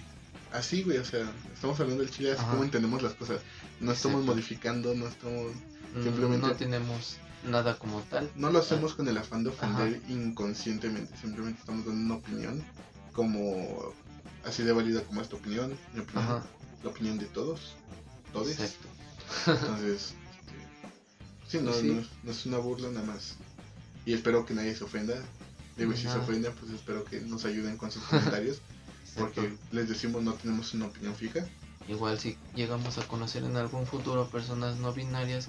[0.53, 2.51] así, güey, o sea, estamos hablando del Chile así Ajá.
[2.51, 3.41] como entendemos las cosas.
[3.81, 4.35] No estamos Exacto.
[4.35, 5.53] modificando, no estamos,
[5.95, 7.17] mm, Simplemente- No tenemos
[7.49, 8.31] nada como tal.
[8.37, 10.13] no lo hacemos con el afán de ofender Ajá.
[10.13, 12.63] inconscientemente, simplemente estamos dando una opinión
[13.13, 13.93] como
[14.45, 16.43] así de válida como esta opinión, mi opinión,
[16.83, 17.75] la opinión de todos,
[18.33, 18.51] todos.
[18.51, 18.89] exacto.
[19.47, 21.89] Entonces, este, sí, no, Sí.
[21.89, 23.35] No, es- no es una burla nada más.
[24.05, 25.15] Y espero que nadie se ofenda.
[25.77, 28.03] Digo, si se ofenden, pues espero que nos ayuden con sus
[28.37, 28.61] comentarios.
[29.17, 31.47] porque les decimos no tenemos una opinión fija.
[31.89, 35.49] Igual si llegamos a conocer en algún futuro personas no binarias,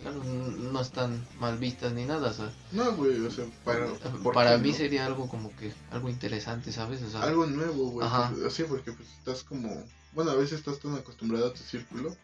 [0.00, 3.86] claro, no están mal vistas ni nada, o sea, No, güey, o sea, para,
[4.22, 4.76] ¿por para mí no?
[4.76, 7.02] sería algo como que algo interesante, ¿sabes?
[7.02, 8.08] O sea, algo nuevo, güey.
[8.08, 9.84] Pues, así, porque pues estás como.
[10.14, 12.16] Bueno, a veces estás tan acostumbrado a tu círculo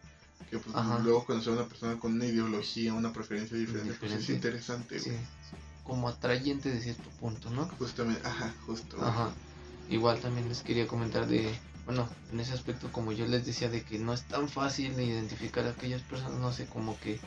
[0.46, 0.98] que pues Ajá.
[1.00, 5.10] luego conocer a una persona con una ideología, una preferencia diferente, pues es interesante, sí,
[5.10, 5.20] güey.
[5.82, 7.68] como atrayente de cierto punto, ¿no?
[7.68, 9.02] Justamente, ajá, justo.
[9.02, 9.34] Ajá.
[9.88, 13.82] Igual también les quería comentar de, bueno, en ese aspecto como yo les decía de
[13.82, 17.20] que no es tan fácil de identificar a aquellas personas, no sé, como que,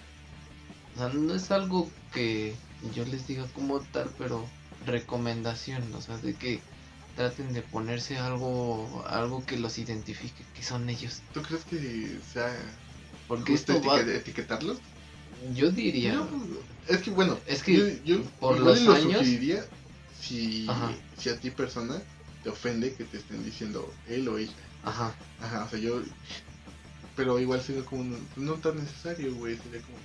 [0.95, 2.55] o sea, no es algo que
[2.93, 4.47] yo les diga como tal, pero
[4.86, 6.62] recomendación, o sea, de que
[7.16, 12.53] traten de ponerse algo, algo que los identifique, que son ellos, ¿Tú crees que sea
[13.32, 14.79] porque esto va, etiquetarlos?
[15.53, 16.27] yo diría, No,
[16.89, 19.65] es que bueno, es que yo, yo por los lo años- sugeriría
[20.21, 20.93] si, Ajá.
[21.17, 22.01] si a ti persona
[22.43, 24.51] te ofende que te estén diciendo él o ella.
[24.84, 26.01] ajá, Ajá, o sea, yo.
[27.15, 28.01] Pero igual sería como.
[28.01, 29.55] un- No tan necesario, güey.
[29.57, 29.97] Sería como.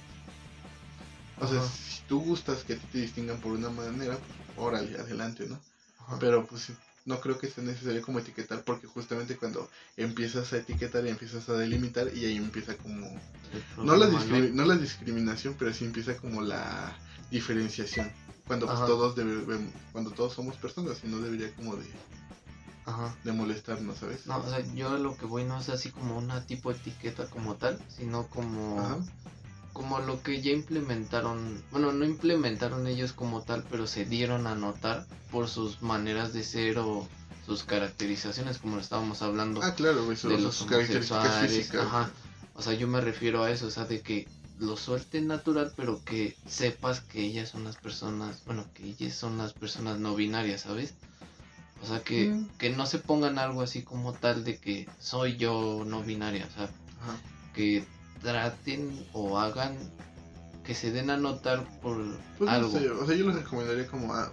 [1.41, 1.68] O sea, Ajá.
[1.68, 5.59] si tú gustas que te distingan por una manera, pues órale, adelante, ¿no?
[5.99, 6.68] ajá, Pero pues
[7.07, 11.49] no creo que sea necesario como etiquetar, porque justamente cuando empiezas a etiquetar y empiezas
[11.49, 13.09] a delimitar, y ahí empieza como.
[13.83, 16.97] No la, no la discriminación, pero sí empieza como la
[17.31, 18.13] diferenciación.
[18.47, 21.87] Cuando pues, todos debe- cuando todos somos personas y no debería como de,
[22.85, 23.17] Ajá.
[23.25, 24.27] de molestarnos, ¿sabes?
[24.27, 27.55] No, o sea, yo lo que voy no es así como una tipo etiqueta como
[27.57, 28.99] tal, sino como, Ajá.
[29.77, 34.55] Como lo que ya implementaron, bueno, no implementaron ellos como tal, pero se dieron a
[34.55, 37.07] notar por sus maneras de ser o
[37.45, 41.83] sus caracterizaciones, como lo estábamos hablando, Ah, claro, sus, de los sus características físicas.
[41.85, 42.11] ajá.
[42.55, 44.27] O sea, yo me refiero a eso, o sea, de que
[44.59, 49.37] lo suelten natural, pero que sepas que ellas son las personas, bueno, que ellas son
[49.37, 50.95] las personas no binarias, ¿sabes?
[51.83, 52.49] O sea, que, Mm.
[52.57, 56.55] que no se pongan algo así como tal de que soy yo no binaria, o
[56.55, 57.18] sea, Ajá.
[57.55, 57.85] que
[58.23, 59.77] traten o hagan
[60.64, 61.97] que se den a notar por
[62.39, 62.73] Pues algo.
[62.73, 64.31] no sé, o sea, yo les recomendaría como a,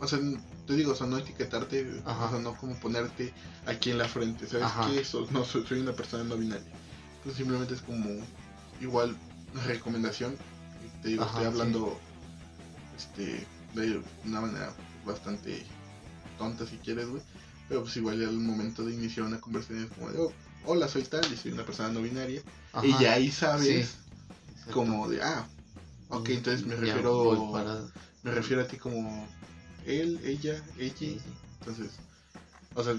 [0.00, 0.18] o sea,
[0.66, 2.26] te digo, o sea, no etiquetarte, Ajá.
[2.26, 3.32] o sea, no como ponerte
[3.66, 4.88] aquí en la frente, ¿sabes Ajá.
[4.90, 5.00] qué?
[5.00, 6.66] Eso, no, soy, soy una persona no binaria.
[7.36, 8.08] Simplemente es como,
[8.80, 9.16] igual,
[9.52, 10.36] una recomendación,
[11.02, 11.98] te digo, Ajá, estoy hablando,
[12.96, 14.72] este, de una manera
[15.06, 15.64] bastante
[16.38, 17.22] tonta si quieres, güey,
[17.68, 20.32] pero pues igual al momento de iniciar una conversación es como de, oh,
[20.64, 22.42] hola, soy tal y soy una persona no binaria,
[22.72, 23.96] Ajá, y ya ahí sabes,
[24.64, 25.48] sí, como de, ah,
[26.08, 27.50] ok, entonces me refiero...
[27.52, 27.86] para-
[28.22, 29.26] Me refiero a ti como
[29.84, 30.94] él, ella, ella.
[30.96, 31.20] sí.
[31.60, 31.92] Entonces,
[32.74, 32.94] o sea,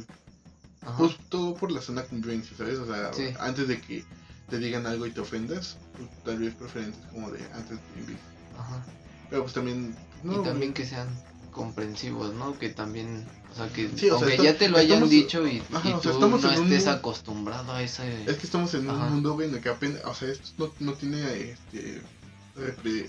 [0.83, 2.79] Ajá, pues todo por la zona convivencia, ¿sabes?
[2.79, 3.33] O sea, Sí.
[3.39, 4.03] antes de que
[4.49, 8.17] te digan algo y te ofendas, pues tal vez preferentes como de antes de
[8.57, 8.85] ajá.
[9.29, 11.09] Pero pues también, no, y también que sean
[11.51, 12.57] comprensivos, ¿no?
[12.57, 15.47] Que también, o sea, que Sí, o sea, aunque está- ya te lo hayan dicho
[15.47, 18.23] y, Ajá, y o sea, tú estamos no en un estés mundo- acostumbrado a ese...
[18.25, 19.05] es que estamos en Ajá.
[19.05, 22.01] un mundo, güey, en el que apenas, o sea, esto no, no tiene, este,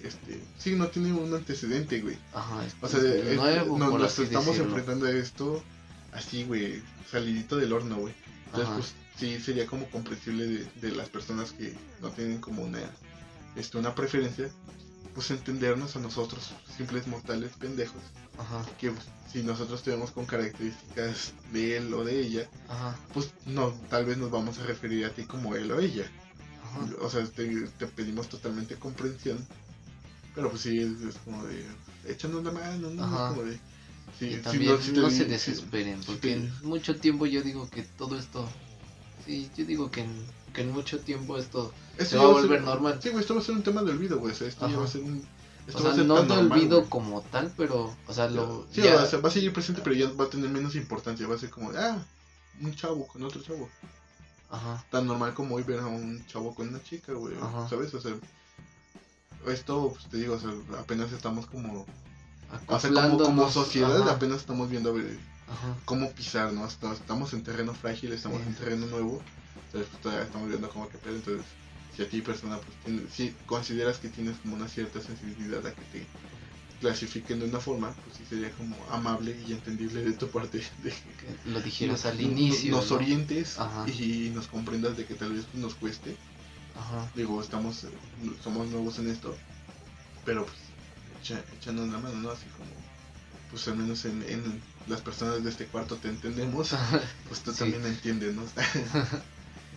[0.04, 2.16] este, sí, no tiene un antecedente, güey.
[2.34, 4.68] Ajá, es, O sea, es es- nuevo, no- nos estamos decirlo.
[4.68, 5.62] enfrentando a esto
[6.12, 8.14] así, güey, salidito del horno, güey.
[8.46, 8.76] Entonces, Ajá.
[8.76, 12.80] pues sí, sería como comprensible de, de las personas que no tienen como una,
[13.56, 14.50] este, una preferencia,
[15.14, 18.02] pues entendernos a nosotros, simples mortales pendejos,
[18.38, 23.30] Ajá, que pues, si nosotros tenemos con características de él o de ella, ajá, pues
[23.46, 26.10] no, tal vez nos vamos a referir a ti como él o ella.
[26.64, 26.86] ajá.
[27.02, 29.38] O sea, te, te pedimos totalmente comprensión,
[30.34, 31.64] pero pues sí, es, es como de,
[32.08, 33.28] échanos la mano, ¿no?
[33.28, 33.58] Como de,
[34.18, 38.46] Sí, y también no se desesperen, porque en mucho tiempo yo digo que todo esto,
[39.24, 40.12] sí, yo digo que en,
[40.52, 42.98] que en mucho tiempo esto se ya va a ser- volver normal.
[43.02, 44.32] Sí, güey, esto va a ser un tema de olvido, güey.
[44.32, 44.76] Esto ya Ajá.
[44.78, 45.26] va a ser un.
[45.66, 46.90] Esto O va sea, a ser no tan de normal, olvido güey.
[46.90, 48.66] como tal, pero, o sea, lo...
[48.72, 51.26] Sí, ya- o sea, va a seguir presente, pero ya va a tener menos importancia.
[51.28, 52.04] Va a ser como, ah,
[52.60, 53.68] un chavo con otro chavo.
[54.50, 57.34] Ajá, Tan normal como hoy ver a un chavo con una chica, güey.
[57.40, 57.68] Ajá.
[57.68, 57.94] ¿Sabes?
[57.94, 58.12] O sea,
[59.46, 61.86] esto, pues te digo, o sea, apenas estamos como.
[62.66, 65.16] O sea, como, sociedad, ajá, apenas estamos viendo a ver
[65.86, 66.66] cómo pisar, ¿no?
[66.66, 68.48] Estamos, estamos en terreno frágil, estamos Sí.
[68.48, 69.22] en terreno nuevo.
[69.72, 71.16] Entonces, pues, todavía estamos viendo cómo que pedo.
[71.16, 71.46] Entonces,
[71.90, 72.76] si a ti, persona, pues,
[73.12, 76.06] si consideras que tienes como una cierta sensibilidad a que te
[76.80, 80.90] clasifiquen de una forma, pues sí sería como amable y entendible de tu parte de
[80.90, 82.96] que lo dijeras al inicio, nos ¿no?
[82.96, 83.86] orientes Ajá.
[83.96, 86.16] y nos comprendas de que tal vez nos cueste.
[86.74, 87.86] Ajá, Digo, estamos,
[88.42, 89.36] somos nuevos en esto,
[90.24, 90.58] pero pues
[91.20, 92.30] echa- echando una mano, ¿no?
[92.30, 92.70] Así como,
[93.50, 96.70] pues al menos en, en las personas de este cuarto te entendemos,
[97.28, 97.58] pues tú Sí.
[97.60, 98.44] también entiendes, ¿no?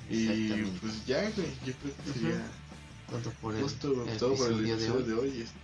[0.10, 2.42] y pues ya, güey, yo creo que sería
[3.10, 5.30] Todo por el, justo el todo por el episodio de hoy.
[5.32, 5.42] de hoy.
[5.42, 5.60] Este,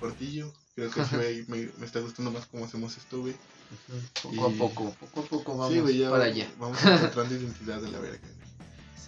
[0.00, 3.34] cortillo, creo que sí, me, me está gustando más cómo hacemos esto, güey.
[4.22, 6.48] Poco Y- a poco, poco a poco vamos sí, güey, ya para allá.
[6.58, 8.28] vamos encontrando identidad de la verga.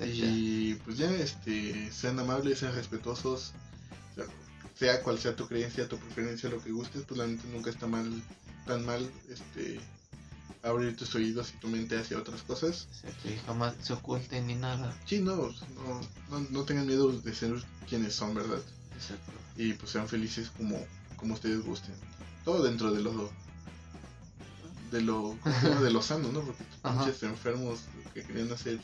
[0.03, 3.53] Y pues ya, este, sean amables, sean respetuosos,
[4.15, 4.25] sea,
[4.75, 7.87] sea cual sea tu creencia, tu preferencia, lo que gustes, pues la neta nunca está
[7.87, 8.11] mal,
[8.67, 9.79] tan mal, este,
[10.63, 12.89] abrir tus oídos y tu mente hacia otras cosas.
[13.25, 14.97] Y jamás se oculten ni nada.
[15.07, 16.01] Sí, no, no,
[16.31, 17.55] no, no tengan miedo de ser
[17.89, 18.61] quienes son, ¿verdad?
[18.95, 19.33] Exacto.
[19.57, 20.79] Y pues sean felices como,
[21.17, 21.95] como ustedes gusten.
[22.45, 23.31] Todo dentro de lo,
[24.91, 25.37] de lo,
[25.83, 26.41] de lo sano, ¿no?
[26.43, 27.81] Porque pinches enfermos
[28.15, 28.81] que querían hacer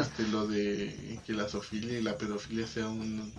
[0.00, 3.32] este, lo de que la zoofilia y la pedofilia sea un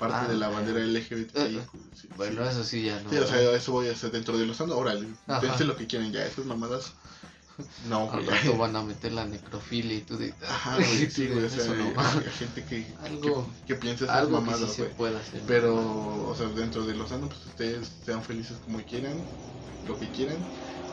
[0.00, 1.36] parte Ah, de la bandera LGBT.
[1.36, 1.60] Eh,
[1.94, 2.50] sí, Bueno, sí.
[2.50, 3.10] eso sí ya no.
[3.10, 4.76] Sí, o sea, eso voy a hacer dentro de lo sano.
[4.76, 5.06] Órale,
[5.40, 6.94] piensen lo que quieran ya, esas mamadas.
[7.88, 10.34] No, Al rato van a meter la necrofilia y tú de.
[10.48, 11.92] Ajá, güey, sí, güey, o sea, eso no.
[12.00, 15.42] hay gente que, Algo- que, que piensa esas Algo que sí mamadas, se puede hacer.
[15.46, 19.14] Pero, o sea, dentro de lo sano, pues ustedes sean felices como quieran,
[19.86, 20.38] lo que quieran.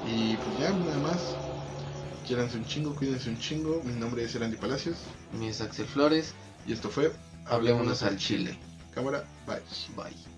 [0.05, 1.17] Y pues ya, nada más.
[2.27, 3.81] Quieranse un chingo, cuídense un chingo.
[3.85, 4.97] Mi nombre es Erandi Palacios.
[5.39, 6.33] Mi es Axel Flores.
[6.67, 7.13] Y esto fue
[7.45, 8.59] Hablémonos al chile.
[8.97, 9.61] Cámara, bye.
[9.95, 10.36] Bye.